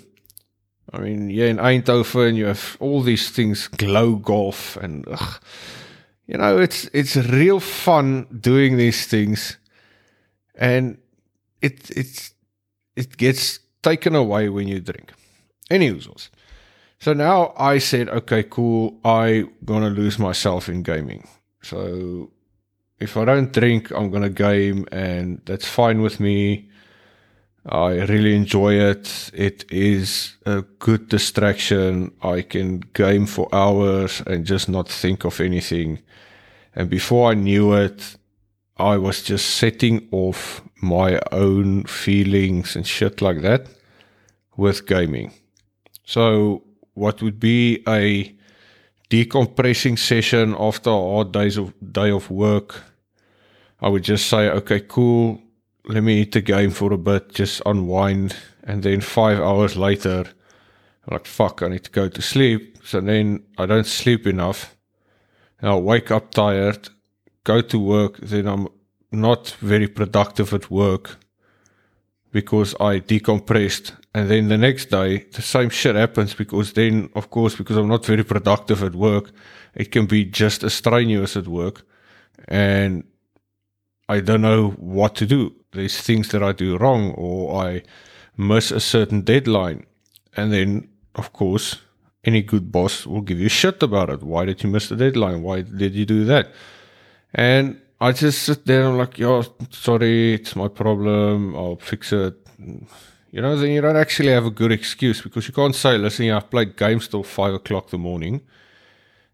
I 0.92 0.98
mean, 0.98 1.30
yeah, 1.30 1.46
in 1.46 1.58
Eindhoven 1.58 2.34
you 2.34 2.46
have 2.46 2.76
all 2.80 3.00
these 3.00 3.30
things, 3.30 3.68
glow 3.68 4.16
golf 4.16 4.76
and 4.76 5.06
ugh, 5.08 5.40
you 6.26 6.36
know, 6.36 6.58
it's 6.58 6.90
it's 6.92 7.16
real 7.16 7.60
fun 7.60 8.26
doing 8.40 8.76
these 8.76 9.06
things 9.06 9.56
and 10.56 10.98
it 11.62 11.90
it's 11.90 12.34
it 12.96 13.16
gets 13.16 13.60
taken 13.82 14.16
away 14.16 14.48
when 14.48 14.66
you 14.66 14.80
drink. 14.80 15.12
Any 15.70 15.86
Anyways, 15.86 16.30
so 17.04 17.12
now 17.12 17.52
I 17.58 17.76
said, 17.76 18.08
okay, 18.08 18.44
cool. 18.44 18.98
I'm 19.04 19.52
gonna 19.62 19.90
lose 19.90 20.18
myself 20.18 20.70
in 20.70 20.82
gaming. 20.82 21.28
So 21.60 22.30
if 22.98 23.18
I 23.18 23.26
don't 23.26 23.52
drink, 23.52 23.90
I'm 23.90 24.10
gonna 24.10 24.30
game, 24.30 24.86
and 24.90 25.42
that's 25.44 25.68
fine 25.68 26.00
with 26.00 26.18
me. 26.18 26.70
I 27.66 28.06
really 28.06 28.34
enjoy 28.34 28.76
it. 28.76 29.30
It 29.34 29.66
is 29.70 30.38
a 30.46 30.62
good 30.78 31.10
distraction. 31.10 32.10
I 32.22 32.40
can 32.40 32.80
game 32.94 33.26
for 33.26 33.54
hours 33.54 34.22
and 34.26 34.46
just 34.46 34.70
not 34.70 34.88
think 34.88 35.26
of 35.26 35.42
anything. 35.42 36.00
And 36.74 36.88
before 36.88 37.32
I 37.32 37.34
knew 37.34 37.74
it, 37.74 38.16
I 38.78 38.96
was 38.96 39.22
just 39.22 39.56
setting 39.56 40.08
off 40.10 40.62
my 40.80 41.20
own 41.32 41.84
feelings 41.84 42.76
and 42.76 42.86
shit 42.86 43.20
like 43.20 43.42
that 43.42 43.66
with 44.56 44.86
gaming. 44.86 45.34
So 46.06 46.62
what 46.94 47.22
would 47.22 47.38
be 47.38 47.82
a 47.86 48.34
decompressing 49.10 49.98
session 49.98 50.56
after 50.58 50.90
a 50.90 50.92
hard 50.92 51.32
days 51.32 51.56
of 51.56 51.72
day 51.92 52.10
of 52.10 52.30
work. 52.30 52.82
I 53.80 53.88
would 53.88 54.04
just 54.04 54.26
say, 54.28 54.48
okay, 54.48 54.80
cool. 54.80 55.40
Let 55.86 56.02
me 56.02 56.22
eat 56.22 56.32
the 56.32 56.40
game 56.40 56.70
for 56.70 56.92
a 56.92 56.98
bit, 56.98 57.34
just 57.34 57.60
unwind, 57.66 58.34
and 58.62 58.82
then 58.82 59.02
five 59.02 59.38
hours 59.38 59.76
later, 59.76 60.24
I'm 61.06 61.12
like, 61.12 61.26
fuck, 61.26 61.62
I 61.62 61.68
need 61.68 61.84
to 61.84 61.90
go 61.90 62.08
to 62.08 62.22
sleep. 62.22 62.78
So 62.82 63.00
then 63.00 63.44
I 63.58 63.66
don't 63.66 63.86
sleep 63.86 64.26
enough. 64.26 64.74
And 65.60 65.68
I'll 65.68 65.82
wake 65.82 66.10
up 66.10 66.30
tired, 66.30 66.88
go 67.44 67.60
to 67.60 67.78
work, 67.78 68.16
then 68.18 68.46
I'm 68.46 68.68
not 69.12 69.50
very 69.60 69.86
productive 69.86 70.54
at 70.54 70.70
work 70.70 71.18
because 72.34 72.74
I 72.80 72.98
decompressed 72.98 73.92
and 74.12 74.28
then 74.28 74.48
the 74.48 74.58
next 74.58 74.86
day, 74.90 75.18
the 75.32 75.42
same 75.42 75.70
shit 75.70 75.94
happens 75.94 76.34
because 76.34 76.72
then, 76.72 77.10
of 77.14 77.30
course, 77.30 77.54
because 77.56 77.76
I'm 77.76 77.88
not 77.88 78.04
very 78.04 78.24
productive 78.24 78.82
at 78.82 78.94
work, 78.94 79.30
it 79.74 79.92
can 79.92 80.06
be 80.06 80.24
just 80.24 80.64
as 80.64 80.74
strenuous 80.74 81.36
at 81.36 81.46
work. 81.46 81.82
And 82.48 83.04
I 84.08 84.18
don't 84.20 84.42
know 84.42 84.70
what 84.70 85.14
to 85.16 85.26
do. 85.26 85.52
There's 85.72 86.00
things 86.00 86.28
that 86.28 86.42
I 86.42 86.50
do 86.52 86.76
wrong 86.76 87.12
or 87.12 87.64
I 87.64 87.82
miss 88.36 88.72
a 88.72 88.80
certain 88.80 89.22
deadline. 89.22 89.86
And 90.36 90.52
then, 90.52 90.88
of 91.14 91.32
course, 91.32 91.80
any 92.24 92.42
good 92.42 92.72
boss 92.72 93.06
will 93.06 93.20
give 93.20 93.40
you 93.40 93.48
shit 93.48 93.80
about 93.82 94.10
it. 94.10 94.22
Why 94.22 94.44
did 94.44 94.62
you 94.62 94.70
miss 94.70 94.88
the 94.88 94.96
deadline? 94.96 95.42
Why 95.42 95.62
did 95.62 95.94
you 95.94 96.04
do 96.04 96.24
that? 96.24 96.52
And 97.32 97.80
I 98.04 98.12
just 98.12 98.42
sit 98.42 98.66
there 98.66 98.80
and 98.82 98.88
I'm 98.90 98.98
like, 98.98 99.18
yo, 99.18 99.42
sorry, 99.70 100.34
it's 100.34 100.54
my 100.54 100.68
problem. 100.68 101.56
I'll 101.56 101.76
fix 101.76 102.12
it 102.12 102.36
you 103.34 103.40
know, 103.42 103.56
then 103.56 103.70
you 103.72 103.80
don't 103.80 103.96
actually 103.96 104.30
have 104.30 104.46
a 104.46 104.50
good 104.50 104.70
excuse 104.70 105.20
because 105.20 105.48
you 105.48 105.52
can't 105.52 105.74
say, 105.74 105.98
listen, 105.98 106.30
I've 106.30 106.50
played 106.50 106.76
games 106.76 107.08
till 107.08 107.24
five 107.24 107.52
o'clock 107.52 107.90
the 107.90 107.98
morning 107.98 108.42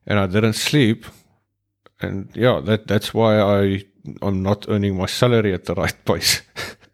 and 0.06 0.18
I 0.18 0.26
didn't 0.26 0.54
sleep. 0.54 1.04
And 2.00 2.30
yeah, 2.34 2.62
that 2.64 2.86
that's 2.86 3.12
why 3.12 3.38
I 3.38 3.84
I'm 4.22 4.42
not 4.42 4.64
earning 4.70 4.96
my 4.96 5.04
salary 5.04 5.52
at 5.52 5.66
the 5.66 5.74
right 5.74 5.94
pace. 6.06 6.40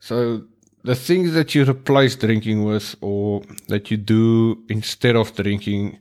so 0.01 0.43
the 0.83 0.97
things 0.97 1.33
that 1.35 1.55
you 1.55 1.65
replace 1.65 2.17
drinking 2.17 2.65
with 2.65 2.97
or 3.01 3.43
that 3.69 3.89
you 3.93 3.99
do 3.99 4.65
instead 4.69 5.15
of 5.15 5.33
drinking, 5.37 6.01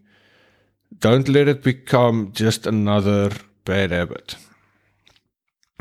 don't 0.97 1.29
let 1.29 1.47
it 1.47 1.61
become 1.61 2.31
just 2.33 2.65
another 2.65 3.29
bad 3.63 3.91
habit. 3.91 4.37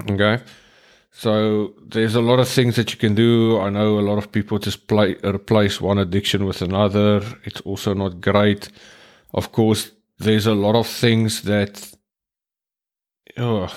Okay. 0.03 0.39
So 1.13 1.75
there's 1.87 2.17
a 2.17 2.21
lot 2.21 2.41
of 2.41 2.49
things 2.49 2.75
that 2.77 2.93
you 2.93 2.99
can 2.99 3.15
do. 3.15 3.61
I 3.61 3.71
know 3.71 3.99
a 3.99 4.07
lot 4.09 4.19
of 4.19 4.33
people 4.33 4.59
just 4.59 4.89
play 4.89 5.15
replace 5.23 5.81
one 5.81 5.99
addiction 5.99 6.45
with 6.45 6.61
another. 6.61 7.23
It's 7.45 7.61
also 7.61 7.95
not 7.95 8.21
great. 8.21 8.69
Of 9.33 9.53
course, 9.53 9.93
there's 10.19 10.47
a 10.47 10.55
lot 10.55 10.75
of 10.75 10.89
things 10.89 11.43
that 11.43 11.93
oh, 13.39 13.73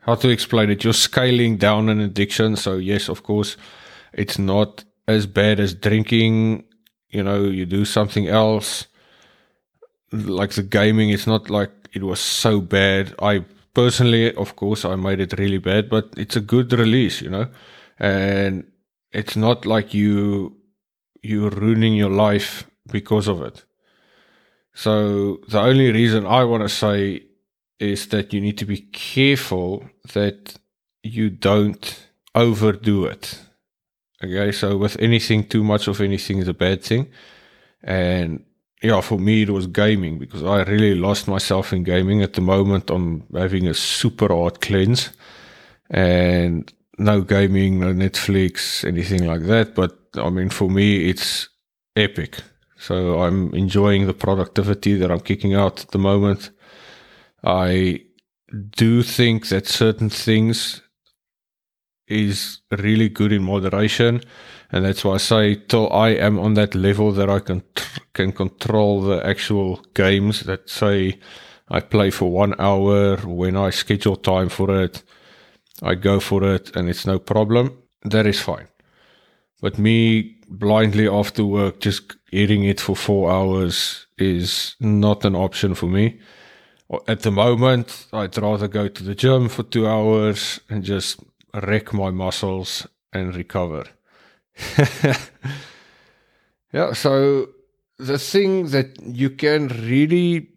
how 0.00 0.16
to 0.16 0.28
explain 0.28 0.70
it? 0.70 0.84
You're 0.84 0.92
scaling 0.92 1.56
down 1.56 1.88
an 1.88 2.00
addiction. 2.00 2.56
So 2.56 2.76
yes, 2.76 3.08
of 3.08 3.22
course, 3.22 3.56
it's 4.12 4.38
not 4.38 4.84
as 5.06 5.26
bad 5.26 5.60
as 5.60 5.74
drinking. 5.74 6.64
You 7.10 7.22
know, 7.22 7.44
you 7.44 7.66
do 7.66 7.84
something 7.84 8.26
else. 8.26 8.86
Like 10.10 10.50
the 10.50 10.62
gaming, 10.62 11.10
it's 11.10 11.26
not 11.26 11.48
like 11.48 11.70
it 11.92 12.02
was 12.02 12.20
so 12.20 12.60
bad. 12.60 13.14
I 13.20 13.44
personally, 13.74 14.34
of 14.34 14.56
course, 14.56 14.84
I 14.84 14.96
made 14.96 15.20
it 15.20 15.38
really 15.38 15.58
bad, 15.58 15.88
but 15.88 16.10
it's 16.16 16.36
a 16.36 16.40
good 16.40 16.72
release, 16.72 17.20
you 17.22 17.30
know, 17.30 17.48
and 17.98 18.70
it's 19.10 19.36
not 19.36 19.66
like 19.66 19.94
you 19.94 20.56
you're 21.22 21.50
ruining 21.50 21.94
your 21.94 22.10
life 22.10 22.68
because 22.90 23.28
of 23.28 23.42
it. 23.42 23.64
So 24.74 25.38
the 25.48 25.60
only 25.60 25.92
reason 25.92 26.26
I 26.26 26.44
want 26.44 26.62
to 26.62 26.68
say 26.68 27.22
is 27.78 28.08
that 28.08 28.32
you 28.32 28.40
need 28.40 28.58
to 28.58 28.64
be 28.64 28.78
careful 28.78 29.84
that 30.12 30.56
you 31.02 31.30
don't 31.30 32.08
overdo 32.34 33.06
it. 33.06 33.38
Okay, 34.24 34.52
so 34.52 34.76
with 34.76 34.96
anything, 35.00 35.48
too 35.48 35.64
much 35.64 35.88
of 35.88 36.00
anything 36.00 36.38
is 36.38 36.48
a 36.48 36.54
bad 36.54 36.82
thing, 36.82 37.08
and 37.82 38.44
yeah, 38.82 39.00
for 39.00 39.18
me 39.18 39.42
it 39.42 39.50
was 39.50 39.66
gaming 39.66 40.18
because 40.18 40.42
I 40.42 40.62
really 40.64 40.94
lost 40.94 41.28
myself 41.28 41.72
in 41.72 41.84
gaming. 41.84 42.22
At 42.22 42.34
the 42.34 42.40
moment, 42.40 42.90
I'm 42.90 43.24
having 43.34 43.68
a 43.68 43.74
super 43.74 44.28
hard 44.28 44.60
cleanse, 44.60 45.10
and 45.90 46.72
no 46.98 47.22
gaming, 47.22 47.80
no 47.80 47.92
Netflix, 47.92 48.84
anything 48.84 49.26
like 49.26 49.42
that. 49.42 49.74
But 49.74 49.96
I 50.16 50.30
mean, 50.30 50.50
for 50.50 50.68
me, 50.68 51.08
it's 51.08 51.48
epic. 51.96 52.38
So 52.76 53.20
I'm 53.22 53.54
enjoying 53.54 54.06
the 54.06 54.14
productivity 54.14 54.94
that 54.96 55.10
I'm 55.10 55.20
kicking 55.20 55.54
out 55.54 55.84
at 55.84 55.90
the 55.92 55.98
moment. 55.98 56.50
I 57.44 58.02
do 58.76 59.02
think 59.02 59.48
that 59.48 59.66
certain 59.68 60.10
things 60.10 60.82
is 62.08 62.60
really 62.70 63.08
good 63.08 63.32
in 63.32 63.44
moderation, 63.44 64.20
and 64.72 64.86
that's 64.86 65.04
why 65.04 65.14
I 65.14 65.18
say 65.18 65.54
till 65.54 65.92
I 65.92 66.08
am 66.08 66.38
on 66.38 66.54
that 66.54 66.74
level 66.74 67.12
that 67.12 67.28
I 67.28 67.40
can 67.40 67.62
can 68.14 68.32
control 68.32 69.02
the 69.02 69.24
actual 69.24 69.82
games. 69.94 70.40
That 70.40 70.68
say 70.68 71.18
I 71.68 71.80
play 71.80 72.10
for 72.10 72.30
one 72.30 72.54
hour 72.58 73.16
when 73.18 73.56
I 73.56 73.70
schedule 73.70 74.16
time 74.16 74.48
for 74.48 74.82
it, 74.82 75.02
I 75.82 75.94
go 75.94 76.20
for 76.20 76.42
it, 76.54 76.74
and 76.74 76.88
it's 76.88 77.06
no 77.06 77.18
problem. 77.18 77.78
That 78.02 78.26
is 78.26 78.40
fine. 78.40 78.68
But 79.60 79.78
me 79.78 80.36
blindly 80.48 81.08
after 81.08 81.44
work 81.44 81.80
just 81.80 82.16
eating 82.30 82.64
it 82.64 82.80
for 82.80 82.96
four 82.96 83.30
hours 83.30 84.06
is 84.18 84.74
not 84.80 85.24
an 85.24 85.36
option 85.36 85.74
for 85.74 85.86
me. 85.86 86.18
At 87.08 87.20
the 87.20 87.30
moment, 87.30 88.06
I'd 88.12 88.36
rather 88.36 88.68
go 88.68 88.88
to 88.88 89.02
the 89.02 89.14
gym 89.14 89.48
for 89.48 89.62
two 89.62 89.86
hours 89.86 90.60
and 90.68 90.82
just 90.82 91.20
wreck 91.54 91.92
my 91.92 92.10
muscles 92.10 92.86
and 93.12 93.34
recover. 93.34 93.84
yeah, 96.72 96.92
so 96.92 97.48
the 97.98 98.18
thing 98.18 98.68
that 98.70 99.00
you 99.02 99.30
can 99.30 99.68
really, 99.68 100.48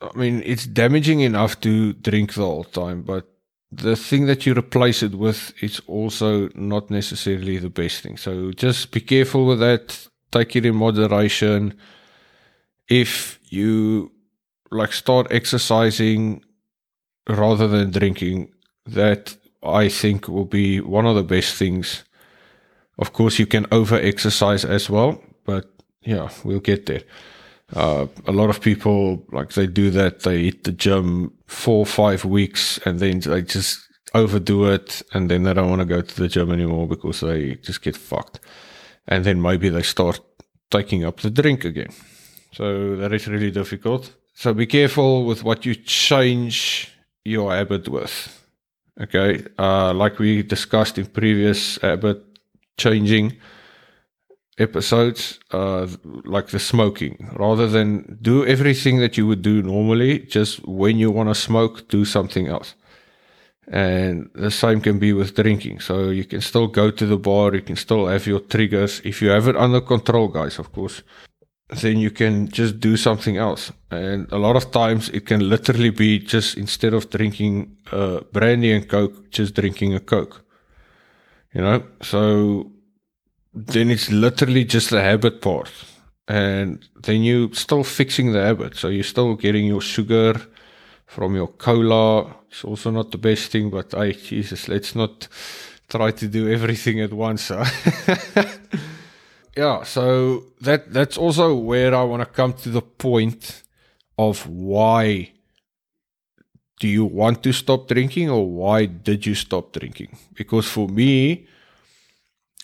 I 0.00 0.16
mean, 0.16 0.42
it's 0.44 0.66
damaging 0.66 1.20
enough 1.20 1.60
to 1.60 1.92
drink 1.94 2.34
the 2.34 2.44
whole 2.44 2.64
time, 2.64 3.02
but 3.02 3.26
the 3.70 3.96
thing 3.96 4.26
that 4.26 4.46
you 4.46 4.54
replace 4.54 5.02
it 5.02 5.14
with 5.14 5.52
is 5.62 5.80
also 5.86 6.48
not 6.54 6.90
necessarily 6.90 7.58
the 7.58 7.68
best 7.68 8.00
thing. 8.00 8.16
So 8.16 8.52
just 8.52 8.92
be 8.92 9.00
careful 9.00 9.46
with 9.46 9.60
that. 9.60 10.08
Take 10.32 10.56
it 10.56 10.64
in 10.64 10.76
moderation. 10.76 11.74
If 12.88 13.38
you 13.50 14.12
like 14.70 14.92
start 14.92 15.26
exercising 15.30 16.42
rather 17.28 17.68
than 17.68 17.90
drinking, 17.90 18.52
that 18.86 19.36
I 19.62 19.88
think 19.88 20.28
will 20.28 20.46
be 20.46 20.80
one 20.80 21.06
of 21.06 21.16
the 21.16 21.22
best 21.22 21.56
things. 21.56 22.04
Of 22.98 23.12
course, 23.12 23.38
you 23.38 23.46
can 23.46 23.66
over 23.70 23.96
exercise 23.96 24.64
as 24.64 24.90
well, 24.90 25.22
but 25.44 25.66
yeah, 26.02 26.30
we'll 26.44 26.60
get 26.60 26.86
there. 26.86 27.02
Uh, 27.74 28.06
a 28.26 28.32
lot 28.32 28.50
of 28.50 28.60
people 28.60 29.24
like 29.30 29.52
they 29.52 29.66
do 29.66 29.90
that. 29.90 30.20
They 30.20 30.44
hit 30.44 30.64
the 30.64 30.72
gym 30.72 31.32
four, 31.46 31.84
five 31.86 32.24
weeks, 32.24 32.78
and 32.84 32.98
then 32.98 33.20
they 33.20 33.42
just 33.42 33.86
overdo 34.14 34.64
it, 34.72 35.02
and 35.12 35.30
then 35.30 35.42
they 35.42 35.54
don't 35.54 35.68
want 35.68 35.80
to 35.80 35.86
go 35.86 36.00
to 36.00 36.16
the 36.16 36.28
gym 36.28 36.50
anymore 36.50 36.88
because 36.88 37.20
they 37.20 37.54
just 37.56 37.82
get 37.82 37.96
fucked. 37.96 38.40
And 39.06 39.24
then 39.24 39.40
maybe 39.42 39.68
they 39.68 39.82
start 39.82 40.20
taking 40.70 41.04
up 41.04 41.20
the 41.20 41.30
drink 41.30 41.64
again. 41.64 41.92
So 42.52 42.96
that 42.96 43.12
is 43.12 43.28
really 43.28 43.50
difficult. 43.50 44.12
So 44.34 44.54
be 44.54 44.66
careful 44.66 45.24
with 45.24 45.44
what 45.44 45.66
you 45.66 45.74
change 45.74 46.92
your 47.24 47.52
habit 47.54 47.88
with. 47.88 48.34
Okay, 49.00 49.44
uh, 49.58 49.92
like 49.94 50.18
we 50.18 50.42
discussed 50.42 50.98
in 50.98 51.06
previous 51.06 51.78
habit 51.80 52.27
changing 52.78 53.36
episodes, 54.58 55.38
uh, 55.52 55.86
like 56.24 56.48
the 56.48 56.58
smoking, 56.58 57.30
rather 57.38 57.68
than 57.68 58.18
do 58.20 58.44
everything 58.46 58.98
that 58.98 59.16
you 59.16 59.26
would 59.26 59.42
do 59.42 59.62
normally, 59.62 60.20
just 60.20 60.66
when 60.66 60.98
you 60.98 61.10
want 61.10 61.28
to 61.28 61.34
smoke, 61.34 61.88
do 61.88 62.04
something 62.04 62.48
else. 62.48 62.74
And 63.70 64.30
the 64.34 64.50
same 64.50 64.80
can 64.80 64.98
be 64.98 65.12
with 65.12 65.34
drinking. 65.34 65.80
So 65.80 66.08
you 66.08 66.24
can 66.24 66.40
still 66.40 66.68
go 66.68 66.90
to 66.90 67.06
the 67.06 67.18
bar, 67.18 67.54
you 67.54 67.62
can 67.62 67.76
still 67.76 68.06
have 68.06 68.26
your 68.26 68.40
triggers. 68.40 69.00
If 69.04 69.20
you 69.20 69.28
have 69.28 69.46
it 69.46 69.56
under 69.56 69.80
control, 69.80 70.28
guys, 70.28 70.58
of 70.58 70.72
course, 70.72 71.02
then 71.82 71.98
you 71.98 72.10
can 72.10 72.48
just 72.48 72.80
do 72.80 72.96
something 72.96 73.36
else. 73.36 73.72
And 73.90 74.26
a 74.32 74.38
lot 74.38 74.56
of 74.56 74.70
times 74.70 75.10
it 75.10 75.26
can 75.26 75.48
literally 75.48 75.90
be 75.90 76.18
just 76.18 76.56
instead 76.56 76.94
of 76.94 77.10
drinking 77.10 77.76
uh, 77.92 78.20
brandy 78.32 78.72
and 78.72 78.88
coke, 78.88 79.30
just 79.30 79.54
drinking 79.54 79.94
a 79.94 80.00
coke. 80.00 80.44
You 81.54 81.62
know, 81.62 81.82
so 82.02 82.72
then 83.54 83.90
it's 83.90 84.10
literally 84.10 84.64
just 84.64 84.90
the 84.90 85.02
habit 85.02 85.40
part. 85.40 85.70
And 86.26 86.86
then 87.02 87.22
you're 87.22 87.52
still 87.54 87.84
fixing 87.84 88.32
the 88.32 88.42
habit. 88.42 88.76
So 88.76 88.88
you're 88.88 89.02
still 89.02 89.34
getting 89.34 89.66
your 89.66 89.80
sugar 89.80 90.34
from 91.06 91.34
your 91.34 91.48
cola. 91.48 92.36
It's 92.50 92.64
also 92.64 92.90
not 92.90 93.10
the 93.10 93.18
best 93.18 93.50
thing, 93.50 93.70
but 93.70 93.92
hey, 93.92 94.12
Jesus, 94.12 94.68
let's 94.68 94.94
not 94.94 95.26
try 95.88 96.10
to 96.10 96.28
do 96.28 96.50
everything 96.50 97.00
at 97.00 97.12
once. 97.12 97.48
Huh? 97.48 97.64
yeah, 99.56 99.82
so 99.84 100.44
that 100.60 100.92
that's 100.92 101.16
also 101.16 101.54
where 101.54 101.94
I 101.94 102.02
want 102.02 102.20
to 102.20 102.26
come 102.26 102.52
to 102.52 102.68
the 102.68 102.82
point 102.82 103.62
of 104.18 104.46
why 104.46 105.32
do 106.78 106.88
you 106.88 107.04
want 107.04 107.42
to 107.42 107.52
stop 107.52 107.88
drinking 107.88 108.30
or 108.30 108.48
why 108.48 108.86
did 108.86 109.26
you 109.26 109.34
stop 109.34 109.72
drinking? 109.72 110.16
Because 110.34 110.66
for 110.66 110.88
me, 110.88 111.46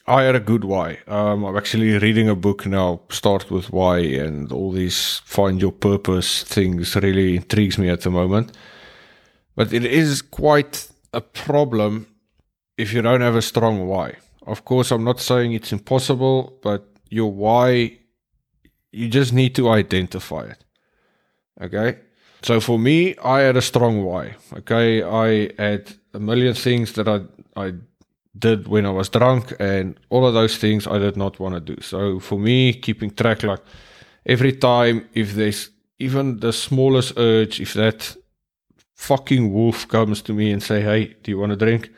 I 0.06 0.22
had 0.22 0.34
a 0.34 0.40
good 0.40 0.64
why. 0.64 0.98
Um, 1.06 1.44
I'm 1.44 1.56
actually 1.56 1.96
reading 1.98 2.28
a 2.28 2.34
book 2.34 2.66
now, 2.66 3.00
Start 3.08 3.50
with 3.50 3.72
Why, 3.72 3.98
and 3.98 4.52
all 4.52 4.70
these 4.70 5.22
find 5.24 5.60
your 5.60 5.72
purpose 5.72 6.42
things 6.42 6.94
really 6.96 7.36
intrigues 7.36 7.78
me 7.78 7.88
at 7.88 8.02
the 8.02 8.10
moment. 8.10 8.52
But 9.56 9.72
it 9.72 9.84
is 9.84 10.20
quite 10.20 10.88
a 11.12 11.20
problem 11.20 12.06
if 12.76 12.92
you 12.92 13.00
don't 13.00 13.22
have 13.22 13.36
a 13.36 13.42
strong 13.42 13.86
why. 13.86 14.16
Of 14.46 14.64
course, 14.64 14.90
I'm 14.90 15.04
not 15.04 15.20
saying 15.20 15.52
it's 15.52 15.72
impossible, 15.72 16.58
but 16.62 16.86
your 17.08 17.32
why, 17.32 17.98
you 18.92 19.08
just 19.08 19.32
need 19.32 19.54
to 19.54 19.70
identify 19.70 20.44
it. 20.44 20.64
Okay? 21.62 21.98
So 22.44 22.60
for 22.60 22.78
me, 22.78 23.16
I 23.24 23.40
had 23.40 23.56
a 23.56 23.62
strong 23.62 24.04
why. 24.04 24.36
Okay? 24.58 25.02
I 25.02 25.50
had 25.58 25.92
a 26.12 26.20
million 26.20 26.54
things 26.54 26.92
that 26.92 27.08
I, 27.08 27.20
I 27.56 27.72
did 28.38 28.68
when 28.68 28.84
I 28.84 28.90
was 28.90 29.08
drunk, 29.08 29.54
and 29.58 29.98
all 30.10 30.26
of 30.26 30.34
those 30.34 30.58
things 30.58 30.86
I 30.86 30.98
did 30.98 31.16
not 31.16 31.40
want 31.40 31.54
to 31.54 31.60
do. 31.60 31.80
So 31.80 32.20
for 32.20 32.38
me, 32.38 32.74
keeping 32.74 33.10
track, 33.10 33.42
like 33.42 33.62
every 34.26 34.52
time, 34.52 35.08
if 35.14 35.34
there's 35.34 35.70
even 35.98 36.40
the 36.40 36.52
smallest 36.52 37.14
urge, 37.16 37.60
if 37.60 37.74
that 37.74 38.16
fucking 38.94 39.52
wolf 39.52 39.88
comes 39.88 40.20
to 40.22 40.32
me 40.32 40.52
and 40.52 40.62
say, 40.62 40.82
"Hey, 40.82 41.14
do 41.22 41.30
you 41.30 41.38
want 41.38 41.52
to 41.52 41.64
drink?" 41.64 41.90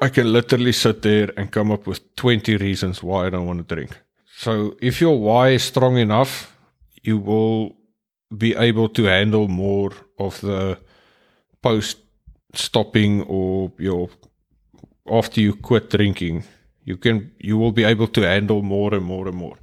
I 0.00 0.08
can 0.08 0.32
literally 0.32 0.72
sit 0.72 1.02
there 1.02 1.30
and 1.36 1.50
come 1.50 1.72
up 1.72 1.86
with 1.86 2.14
20 2.16 2.56
reasons 2.56 3.02
why 3.02 3.26
I 3.26 3.30
don't 3.30 3.46
want 3.46 3.68
to 3.68 3.74
drink. 3.74 3.98
So 4.36 4.76
if 4.80 5.00
your 5.00 5.18
why 5.18 5.50
is 5.50 5.64
strong 5.64 5.96
enough, 5.98 6.56
you 7.02 7.18
will 7.18 7.79
be 8.36 8.54
able 8.54 8.88
to 8.88 9.04
handle 9.04 9.48
more 9.48 9.92
of 10.18 10.40
the 10.40 10.78
post 11.62 11.98
stopping 12.54 13.22
or 13.22 13.72
your 13.78 14.08
after 15.10 15.40
you 15.40 15.54
quit 15.54 15.90
drinking, 15.90 16.44
you 16.84 16.96
can 16.96 17.32
you 17.38 17.58
will 17.58 17.72
be 17.72 17.84
able 17.84 18.06
to 18.08 18.22
handle 18.22 18.62
more 18.62 18.94
and 18.94 19.04
more 19.04 19.28
and 19.28 19.36
more. 19.36 19.56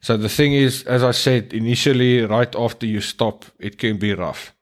So 0.00 0.16
the 0.16 0.28
thing 0.28 0.52
is, 0.52 0.84
as 0.84 1.02
I 1.02 1.12
said 1.12 1.52
initially, 1.52 2.20
right 2.20 2.54
after 2.54 2.86
you 2.86 3.00
stop, 3.00 3.44
it 3.58 3.78
can 3.78 3.96
be 3.96 4.14
rough. 4.14 4.54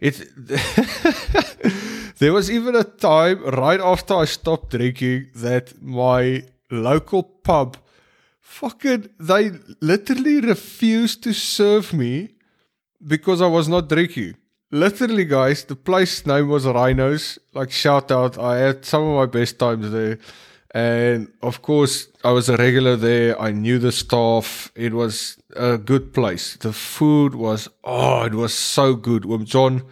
It 0.00 0.28
there 2.18 2.32
was 2.32 2.50
even 2.50 2.74
a 2.74 2.84
time 2.84 3.44
right 3.44 3.80
after 3.80 4.14
I 4.14 4.24
stopped 4.24 4.70
drinking 4.70 5.30
that 5.36 5.80
my 5.80 6.44
local 6.70 7.22
pub 7.22 7.76
fucking 8.40 9.08
they 9.20 9.52
literally 9.80 10.40
refused 10.40 11.22
to 11.22 11.32
serve 11.32 11.92
me 11.92 12.30
because 13.06 13.40
I 13.40 13.46
was 13.46 13.68
not 13.68 13.88
drinking 13.88 14.36
literally, 14.72 15.24
guys, 15.24 15.64
the 15.64 15.76
place 15.76 16.26
name 16.26 16.48
was 16.48 16.66
Rhinos. 16.66 17.38
Like, 17.54 17.70
shout 17.70 18.10
out. 18.10 18.38
I 18.38 18.56
had 18.58 18.84
some 18.84 19.04
of 19.04 19.14
my 19.16 19.26
best 19.26 19.58
times 19.58 19.90
there. 19.92 20.18
And 20.74 21.30
of 21.42 21.60
course, 21.60 22.08
I 22.24 22.32
was 22.32 22.48
a 22.48 22.56
regular 22.56 22.96
there. 22.96 23.40
I 23.40 23.52
knew 23.52 23.78
the 23.78 23.92
staff. 23.92 24.72
It 24.74 24.94
was 24.94 25.36
a 25.54 25.76
good 25.76 26.14
place. 26.14 26.56
The 26.56 26.72
food 26.72 27.34
was, 27.34 27.68
oh, 27.84 28.24
it 28.24 28.34
was 28.34 28.54
so 28.54 28.94
good. 28.94 29.26
With 29.26 29.44
John, 29.44 29.82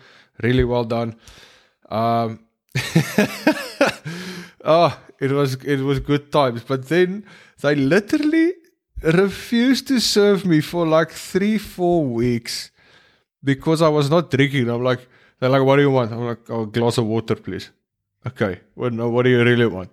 really 0.43 0.65
well 0.65 0.85
done. 0.85 1.17
Um, 1.91 2.41
oh, 4.65 4.99
it 5.19 5.33
was, 5.33 5.57
it 5.57 5.81
was 5.81 6.01
good 6.01 6.33
times. 6.33 6.63
But 6.67 6.89
then 6.89 7.27
they 7.61 7.75
literally 7.75 8.55
refused 9.03 9.87
to 9.89 10.01
serve 10.01 10.47
me 10.47 10.63
for 10.63 10.87
like 10.87 11.11
three, 11.11 11.59
four 11.59 12.07
weeks 12.07 12.71
because 13.43 13.83
I 13.83 13.89
was 13.89 14.11
not 14.11 14.31
drinking. 14.31 14.69
I'm 14.69 14.83
like, 14.83 15.09
they're 15.39 15.49
like, 15.51 15.63
what 15.63 15.77
do 15.77 15.83
you 15.83 15.91
want? 15.91 16.13
I'm 16.13 16.27
like, 16.27 16.51
oh, 16.51 16.63
a 16.63 16.67
glass 16.67 16.99
of 16.99 17.07
water, 17.07 17.35
please. 17.35 17.71
Okay. 18.27 18.61
Well, 18.77 18.91
no, 18.91 19.09
what 19.09 19.23
do 19.23 19.31
you 19.31 19.43
really 19.43 19.67
want? 19.67 19.91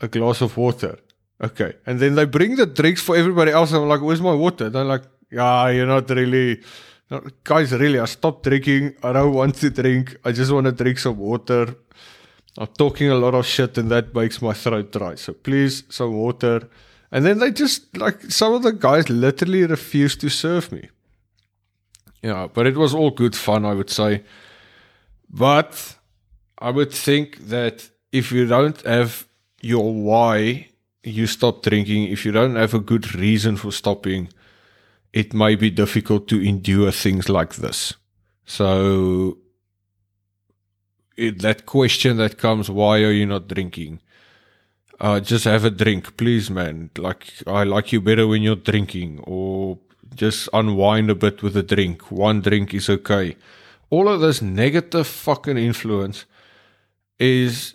A 0.00 0.08
glass 0.08 0.40
of 0.40 0.56
water. 0.56 0.98
Okay. 1.42 1.74
And 1.86 1.98
then 1.98 2.14
they 2.14 2.24
bring 2.24 2.56
the 2.56 2.66
drinks 2.66 3.02
for 3.02 3.16
everybody 3.16 3.50
else. 3.50 3.72
I'm 3.72 3.88
like, 3.88 4.00
where's 4.00 4.20
my 4.20 4.34
water? 4.34 4.70
They're 4.70 4.84
like, 4.84 5.02
yeah, 5.30 5.68
you're 5.70 5.86
not 5.86 6.08
really. 6.10 6.62
No, 7.10 7.22
guys, 7.44 7.72
really, 7.72 8.00
I 8.00 8.04
stopped 8.04 8.44
drinking. 8.44 8.96
I 9.02 9.12
don't 9.12 9.32
want 9.32 9.54
to 9.56 9.70
drink. 9.70 10.16
I 10.24 10.32
just 10.32 10.50
want 10.50 10.66
to 10.66 10.72
drink 10.72 10.98
some 10.98 11.18
water. 11.18 11.76
I'm 12.58 12.66
talking 12.68 13.10
a 13.10 13.14
lot 13.14 13.34
of 13.34 13.46
shit 13.46 13.76
and 13.78 13.90
that 13.90 14.14
makes 14.14 14.40
my 14.40 14.52
throat 14.52 14.92
dry. 14.92 15.14
So 15.14 15.32
please, 15.32 15.84
some 15.88 16.14
water. 16.14 16.68
And 17.12 17.24
then 17.24 17.38
they 17.38 17.52
just, 17.52 17.96
like, 17.96 18.22
some 18.22 18.54
of 18.54 18.62
the 18.62 18.72
guys 18.72 19.08
literally 19.08 19.64
refused 19.64 20.20
to 20.22 20.28
serve 20.28 20.72
me. 20.72 20.88
Yeah, 22.22 22.48
but 22.52 22.66
it 22.66 22.76
was 22.76 22.94
all 22.94 23.10
good 23.10 23.36
fun, 23.36 23.64
I 23.64 23.74
would 23.74 23.90
say. 23.90 24.24
But 25.30 25.96
I 26.58 26.70
would 26.70 26.92
think 26.92 27.48
that 27.48 27.90
if 28.12 28.32
you 28.32 28.46
don't 28.46 28.80
have 28.82 29.26
your 29.60 29.92
why 29.92 30.68
you 31.02 31.26
stop 31.26 31.62
drinking, 31.62 32.04
if 32.04 32.24
you 32.24 32.32
don't 32.32 32.56
have 32.56 32.74
a 32.74 32.80
good 32.80 33.14
reason 33.14 33.56
for 33.56 33.70
stopping, 33.70 34.28
it 35.12 35.32
may 35.32 35.54
be 35.54 35.70
difficult 35.70 36.28
to 36.28 36.40
endure 36.44 36.90
things 36.90 37.28
like 37.28 37.56
this. 37.56 37.94
So, 38.44 39.38
it, 41.16 41.40
that 41.42 41.66
question 41.66 42.16
that 42.18 42.38
comes, 42.38 42.70
why 42.70 42.98
are 43.02 43.12
you 43.12 43.26
not 43.26 43.48
drinking? 43.48 44.00
Uh, 45.00 45.20
just 45.20 45.44
have 45.44 45.64
a 45.64 45.70
drink, 45.70 46.16
please, 46.16 46.50
man. 46.50 46.90
Like, 46.96 47.34
I 47.46 47.64
like 47.64 47.92
you 47.92 48.00
better 48.00 48.26
when 48.26 48.42
you're 48.42 48.56
drinking, 48.56 49.20
or 49.24 49.78
just 50.14 50.48
unwind 50.52 51.10
a 51.10 51.14
bit 51.14 51.42
with 51.42 51.56
a 51.56 51.62
drink. 51.62 52.10
One 52.10 52.40
drink 52.40 52.74
is 52.74 52.88
okay. 52.88 53.36
All 53.90 54.08
of 54.08 54.20
this 54.20 54.42
negative 54.42 55.06
fucking 55.06 55.58
influence 55.58 56.24
is 57.18 57.74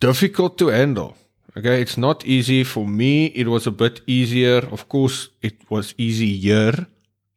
difficult 0.00 0.58
to 0.58 0.68
handle. 0.68 1.16
Okay, 1.56 1.80
it's 1.80 1.96
not 1.96 2.24
easy 2.24 2.62
for 2.62 2.86
me. 2.86 3.26
It 3.26 3.48
was 3.48 3.66
a 3.66 3.72
bit 3.72 4.00
easier. 4.06 4.58
Of 4.58 4.88
course, 4.88 5.28
it 5.42 5.56
was 5.70 5.94
easier. 5.98 6.86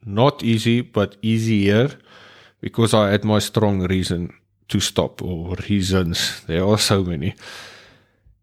Not 0.06 0.44
easy, 0.44 0.82
but 0.82 1.16
easier 1.22 1.90
because 2.60 2.94
I 2.94 3.10
had 3.10 3.24
my 3.24 3.40
strong 3.40 3.82
reason 3.88 4.34
to 4.68 4.80
stop 4.80 5.22
or 5.22 5.56
reasons. 5.70 6.42
There 6.46 6.66
are 6.66 6.78
so 6.78 7.04
many. 7.04 7.36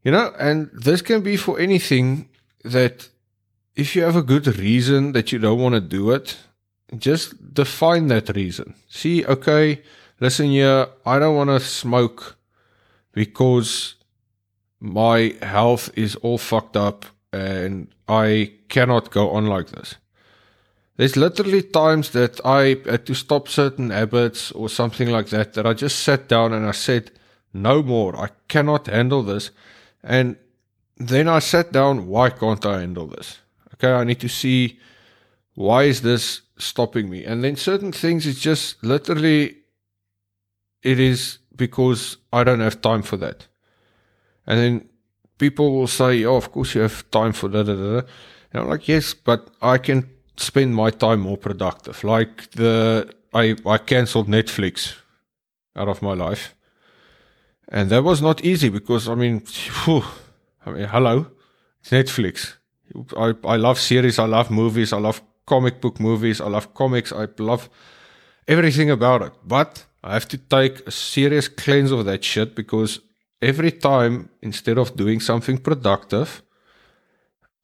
You 0.02 0.12
know, 0.12 0.32
and 0.38 0.70
this 0.72 1.02
can 1.02 1.22
be 1.22 1.36
for 1.36 1.58
anything 1.58 2.28
that 2.64 3.08
if 3.78 3.94
you 3.94 4.02
have 4.02 4.16
a 4.16 4.22
good 4.22 4.46
reason 4.58 5.12
that 5.12 5.30
you 5.30 5.38
don't 5.38 5.60
want 5.60 5.76
to 5.76 5.80
do 5.80 6.10
it, 6.10 6.36
just 6.96 7.54
define 7.54 8.08
that 8.08 8.34
reason. 8.34 8.74
See, 8.88 9.24
okay, 9.24 9.82
listen 10.18 10.46
here, 10.46 10.88
I 11.06 11.20
don't 11.20 11.36
want 11.36 11.50
to 11.50 11.60
smoke 11.60 12.36
because 13.12 13.94
my 14.80 15.36
health 15.42 15.90
is 15.94 16.16
all 16.16 16.38
fucked 16.38 16.76
up 16.76 17.06
and 17.32 17.86
I 18.08 18.52
cannot 18.68 19.12
go 19.12 19.30
on 19.30 19.46
like 19.46 19.68
this. 19.68 19.94
There's 20.96 21.16
literally 21.16 21.62
times 21.62 22.10
that 22.10 22.44
I 22.44 22.80
had 22.90 23.06
to 23.06 23.14
stop 23.14 23.46
certain 23.46 23.90
habits 23.90 24.50
or 24.50 24.68
something 24.68 25.08
like 25.08 25.28
that, 25.28 25.54
that 25.54 25.66
I 25.66 25.72
just 25.72 26.00
sat 26.00 26.26
down 26.26 26.52
and 26.52 26.66
I 26.66 26.72
said, 26.72 27.12
no 27.54 27.84
more. 27.84 28.16
I 28.16 28.30
cannot 28.48 28.88
handle 28.88 29.22
this. 29.22 29.52
And 30.02 30.36
then 30.96 31.28
I 31.28 31.38
sat 31.38 31.70
down, 31.70 32.08
why 32.08 32.30
can't 32.30 32.66
I 32.66 32.80
handle 32.80 33.06
this? 33.06 33.38
Okay, 33.78 33.92
I 33.92 34.04
need 34.04 34.20
to 34.20 34.28
see 34.28 34.78
why 35.54 35.84
is 35.84 36.02
this 36.02 36.42
stopping 36.56 37.08
me? 37.08 37.24
And 37.24 37.42
then 37.42 37.56
certain 37.56 37.92
things, 37.92 38.26
it's 38.26 38.40
just 38.40 38.82
literally, 38.82 39.56
it 40.82 41.00
is 41.00 41.38
because 41.54 42.16
I 42.32 42.44
don't 42.44 42.60
have 42.60 42.80
time 42.80 43.02
for 43.02 43.16
that. 43.16 43.46
And 44.46 44.58
then 44.58 44.88
people 45.38 45.72
will 45.72 45.86
say, 45.86 46.24
oh, 46.24 46.36
of 46.36 46.52
course 46.52 46.74
you 46.74 46.82
have 46.82 47.08
time 47.10 47.32
for 47.32 47.48
that. 47.48 47.68
And 47.68 48.62
I'm 48.62 48.68
like, 48.68 48.88
yes, 48.88 49.14
but 49.14 49.50
I 49.60 49.78
can 49.78 50.08
spend 50.36 50.74
my 50.74 50.90
time 50.90 51.20
more 51.20 51.36
productive. 51.36 52.02
Like 52.04 52.50
the, 52.52 53.12
I, 53.34 53.56
I 53.66 53.78
canceled 53.78 54.28
Netflix 54.28 54.94
out 55.76 55.88
of 55.88 56.02
my 56.02 56.14
life. 56.14 56.54
And 57.68 57.90
that 57.90 58.02
was 58.02 58.22
not 58.22 58.44
easy 58.44 58.70
because, 58.70 59.08
I 59.08 59.14
mean, 59.14 59.42
whew, 59.84 60.04
I 60.64 60.70
mean, 60.70 60.84
hello, 60.88 61.26
it's 61.80 61.90
Netflix. 61.90 62.57
I, 63.16 63.34
I 63.44 63.56
love 63.56 63.78
series, 63.78 64.18
I 64.18 64.26
love 64.26 64.50
movies, 64.50 64.92
I 64.92 64.98
love 64.98 65.22
comic 65.46 65.80
book 65.80 66.00
movies, 66.00 66.40
I 66.40 66.48
love 66.48 66.74
comics, 66.74 67.12
I 67.12 67.26
love 67.38 67.68
everything 68.46 68.90
about 68.90 69.22
it. 69.22 69.32
But 69.44 69.86
I 70.02 70.14
have 70.14 70.28
to 70.28 70.38
take 70.38 70.86
a 70.86 70.90
serious 70.90 71.48
cleanse 71.48 71.90
of 71.90 72.04
that 72.04 72.24
shit 72.24 72.54
because 72.54 73.00
every 73.42 73.72
time, 73.72 74.30
instead 74.42 74.78
of 74.78 74.96
doing 74.96 75.20
something 75.20 75.58
productive, 75.58 76.42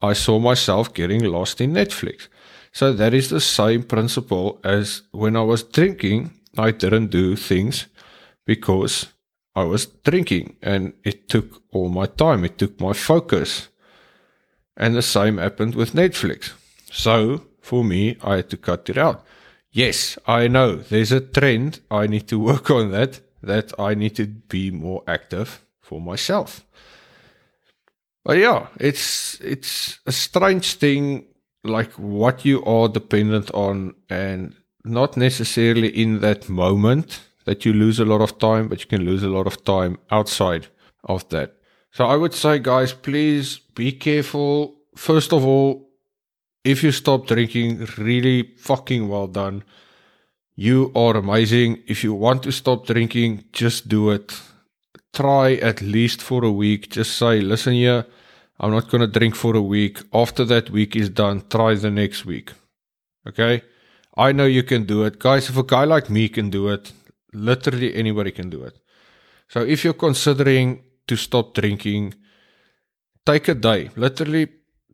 I 0.02 0.12
saw 0.12 0.38
myself 0.38 0.92
getting 0.92 1.24
lost 1.24 1.60
in 1.60 1.72
Netflix. 1.72 2.28
So 2.72 2.92
that 2.92 3.14
is 3.14 3.30
the 3.30 3.40
same 3.40 3.84
principle 3.84 4.60
as 4.64 5.02
when 5.12 5.36
I 5.36 5.42
was 5.42 5.62
drinking, 5.62 6.32
I 6.58 6.72
didn't 6.72 7.10
do 7.10 7.36
things 7.36 7.86
because 8.44 9.06
I 9.54 9.62
was 9.64 9.86
drinking 9.86 10.56
and 10.60 10.92
it 11.04 11.28
took 11.28 11.62
all 11.72 11.88
my 11.88 12.06
time, 12.06 12.44
it 12.44 12.58
took 12.58 12.80
my 12.80 12.92
focus. 12.92 13.68
And 14.76 14.94
the 14.94 15.02
same 15.02 15.38
happened 15.38 15.74
with 15.74 15.92
Netflix. 15.92 16.52
So 16.90 17.42
for 17.60 17.84
me, 17.84 18.16
I 18.22 18.36
had 18.36 18.50
to 18.50 18.56
cut 18.56 18.88
it 18.88 18.98
out. 18.98 19.24
Yes, 19.70 20.18
I 20.26 20.48
know 20.48 20.76
there's 20.76 21.12
a 21.12 21.20
trend. 21.20 21.80
I 21.90 22.06
need 22.06 22.28
to 22.28 22.38
work 22.50 22.70
on 22.70 22.90
that, 22.92 23.20
that 23.42 23.72
I 23.78 23.94
need 23.94 24.16
to 24.16 24.26
be 24.26 24.70
more 24.70 25.02
active 25.06 25.64
for 25.80 26.00
myself. 26.00 26.64
But 28.24 28.38
yeah, 28.38 28.68
it's 28.80 29.38
it's 29.40 30.00
a 30.06 30.12
strange 30.12 30.74
thing 30.74 31.26
like 31.62 31.92
what 31.92 32.44
you 32.44 32.64
are 32.64 32.88
dependent 32.88 33.50
on 33.52 33.94
and 34.08 34.54
not 34.84 35.16
necessarily 35.16 35.88
in 35.88 36.20
that 36.20 36.48
moment 36.48 37.20
that 37.44 37.64
you 37.64 37.72
lose 37.72 38.00
a 38.00 38.04
lot 38.04 38.20
of 38.22 38.38
time, 38.38 38.68
but 38.68 38.80
you 38.80 38.86
can 38.86 39.04
lose 39.04 39.22
a 39.22 39.28
lot 39.28 39.46
of 39.46 39.64
time 39.64 39.98
outside 40.10 40.68
of 41.04 41.28
that. 41.28 41.54
So 41.94 42.04
I 42.04 42.16
would 42.16 42.34
say 42.34 42.58
guys, 42.58 42.92
please 42.92 43.58
be 43.74 43.92
careful. 43.92 44.74
First 44.96 45.32
of 45.32 45.46
all, 45.46 45.88
if 46.64 46.82
you 46.82 46.92
stop 46.92 47.26
drinking, 47.26 47.86
really 47.98 48.54
fucking 48.58 49.08
well 49.08 49.26
done. 49.26 49.64
You 50.56 50.92
are 50.94 51.16
amazing. 51.16 51.82
If 51.86 52.04
you 52.04 52.14
want 52.14 52.42
to 52.44 52.52
stop 52.52 52.86
drinking, 52.86 53.44
just 53.52 53.88
do 53.88 54.10
it 54.10 54.34
try 55.14 55.54
at 55.54 55.80
least 55.80 56.20
for 56.20 56.44
a 56.44 56.50
week. 56.50 56.90
Just 56.90 57.16
say, 57.16 57.40
listen 57.40 57.72
here, 57.72 58.04
I'm 58.60 58.72
not 58.72 58.90
going 58.90 59.00
to 59.00 59.18
drink 59.18 59.34
for 59.34 59.56
a 59.56 59.62
week. 59.62 60.00
After 60.12 60.44
that 60.46 60.70
week 60.70 60.96
is 60.96 61.08
done, 61.08 61.44
try 61.48 61.74
the 61.74 61.90
next 61.90 62.26
week. 62.26 62.52
Okay? 63.26 63.62
I 64.16 64.32
know 64.32 64.46
you 64.46 64.62
can 64.62 64.84
do 64.84 65.04
it. 65.04 65.18
Guys, 65.18 65.48
if 65.48 65.56
a 65.56 65.62
guy 65.62 65.84
like 65.84 66.10
me 66.10 66.28
can 66.28 66.50
do 66.50 66.68
it, 66.68 66.92
literally 67.32 67.94
anybody 67.94 68.30
can 68.30 68.50
do 68.50 68.62
it. 68.62 68.78
So 69.48 69.60
if 69.60 69.84
you're 69.84 69.92
considering 69.94 70.82
to 71.06 71.16
stop 71.16 71.54
drinking, 71.54 72.14
take 73.26 73.48
a 73.48 73.54
day. 73.54 73.90
Literally 73.96 74.48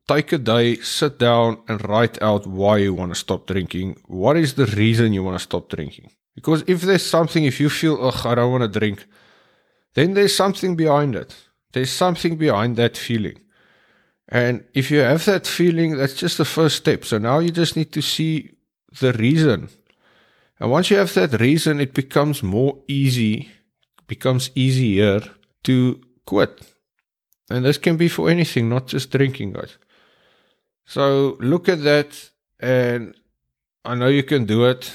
take 0.09 0.33
a 0.33 0.39
day, 0.39 0.77
sit 0.77 1.19
down 1.19 1.63
and 1.69 1.89
write 1.89 2.21
out 2.21 2.47
why 2.47 2.79
you 2.79 2.93
want 2.93 3.13
to 3.13 3.19
stop 3.19 3.47
drinking. 3.47 3.97
What 4.07 4.37
is 4.37 4.55
the 4.55 4.67
reason 4.67 5.13
you 5.13 5.23
want 5.23 5.39
to 5.39 5.49
stop 5.51 5.69
drinking? 5.69 6.11
Because 6.35 6.65
if 6.67 6.83
there's 6.83 7.07
something, 7.07 7.45
if 7.45 7.61
you 7.61 7.71
feel, 7.71 7.97
ugh, 8.05 8.27
I 8.27 8.35
don't 8.35 8.51
want 8.51 8.65
to 8.73 8.79
drink, 8.81 9.07
then 9.95 10.15
there's 10.15 10.35
something 10.35 10.75
behind 10.75 11.15
it. 11.15 11.35
There's 11.73 11.93
something 11.93 12.37
behind 12.37 12.77
that 12.77 12.97
feeling. 12.97 13.39
And 14.29 14.65
if 14.75 14.91
you 14.91 14.99
have 14.99 15.25
that 15.27 15.47
feeling, 15.47 15.97
that's 15.97 16.15
just 16.15 16.39
the 16.39 16.45
first 16.45 16.77
step. 16.77 17.05
So 17.05 17.19
now 17.19 17.39
you 17.39 17.51
just 17.51 17.77
need 17.77 17.93
to 17.93 18.03
see 18.03 18.53
the 19.01 19.13
reason. 19.13 19.69
And 20.59 20.71
once 20.71 20.91
you 20.91 20.97
have 20.97 21.15
that 21.15 21.41
reason, 21.41 21.81
it 21.81 21.95
becomes 21.95 22.43
more 22.43 22.79
easy, 22.89 23.51
becomes 24.07 24.51
easier 24.55 25.23
to 25.65 26.01
quit. 26.27 26.61
And 27.51 27.65
this 27.65 27.79
can 27.79 27.97
be 27.97 28.09
for 28.09 28.31
anything, 28.31 28.69
not 28.69 28.87
just 28.87 29.11
drinking, 29.11 29.53
guys. 29.53 29.77
So 30.85 31.37
look 31.41 31.69
at 31.69 31.83
that, 31.83 32.31
and 32.59 33.15
I 33.85 33.95
know 33.95 34.09
you 34.09 34.23
can 34.23 34.45
do 34.45 34.67
it. 34.67 34.93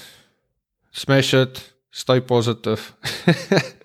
Smash 0.92 1.34
it, 1.34 1.74
stay 1.92 2.22
positive. 2.22 2.94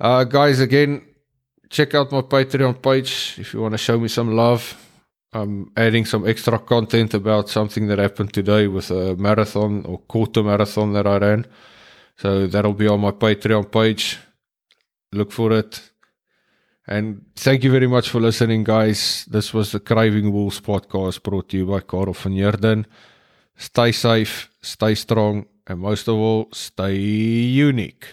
Uh, 0.00 0.24
guys, 0.24 0.60
again, 0.60 1.02
check 1.68 1.94
out 1.94 2.10
my 2.10 2.22
Patreon 2.22 2.80
page 2.80 3.34
if 3.36 3.52
you 3.52 3.60
want 3.60 3.72
to 3.72 3.78
show 3.78 3.98
me 3.98 4.08
some 4.08 4.34
love. 4.34 4.74
I'm 5.32 5.70
adding 5.76 6.06
some 6.06 6.26
extra 6.26 6.58
content 6.58 7.12
about 7.12 7.50
something 7.50 7.86
that 7.88 7.98
happened 7.98 8.32
today 8.32 8.66
with 8.66 8.90
a 8.90 9.14
marathon 9.16 9.84
or 9.84 9.98
quarter 9.98 10.42
marathon 10.42 10.94
that 10.94 11.06
I 11.06 11.18
ran. 11.18 11.46
So 12.16 12.46
that'll 12.46 12.72
be 12.72 12.88
on 12.88 13.00
my 13.00 13.10
Patreon 13.10 13.70
page. 13.70 14.18
Look 15.12 15.32
for 15.32 15.52
it. 15.52 15.90
And 16.86 17.26
thank 17.36 17.64
you 17.64 17.70
very 17.70 17.88
much 17.88 18.10
for 18.10 18.20
listening, 18.20 18.64
guys. 18.64 19.24
This 19.28 19.52
was 19.52 19.72
the 19.72 19.80
Craving 19.80 20.32
Wolves 20.32 20.60
podcast 20.60 21.22
brought 21.22 21.48
to 21.48 21.56
you 21.56 21.66
by 21.66 21.80
Karel 21.80 22.14
van 22.14 22.32
Heerden. 22.32 22.86
Stay 23.56 23.92
safe, 23.92 24.50
stay 24.60 24.94
strong, 24.94 25.46
and 25.66 25.80
most 25.80 26.08
of 26.08 26.14
all, 26.14 26.48
stay 26.52 26.96
unique. 26.96 28.06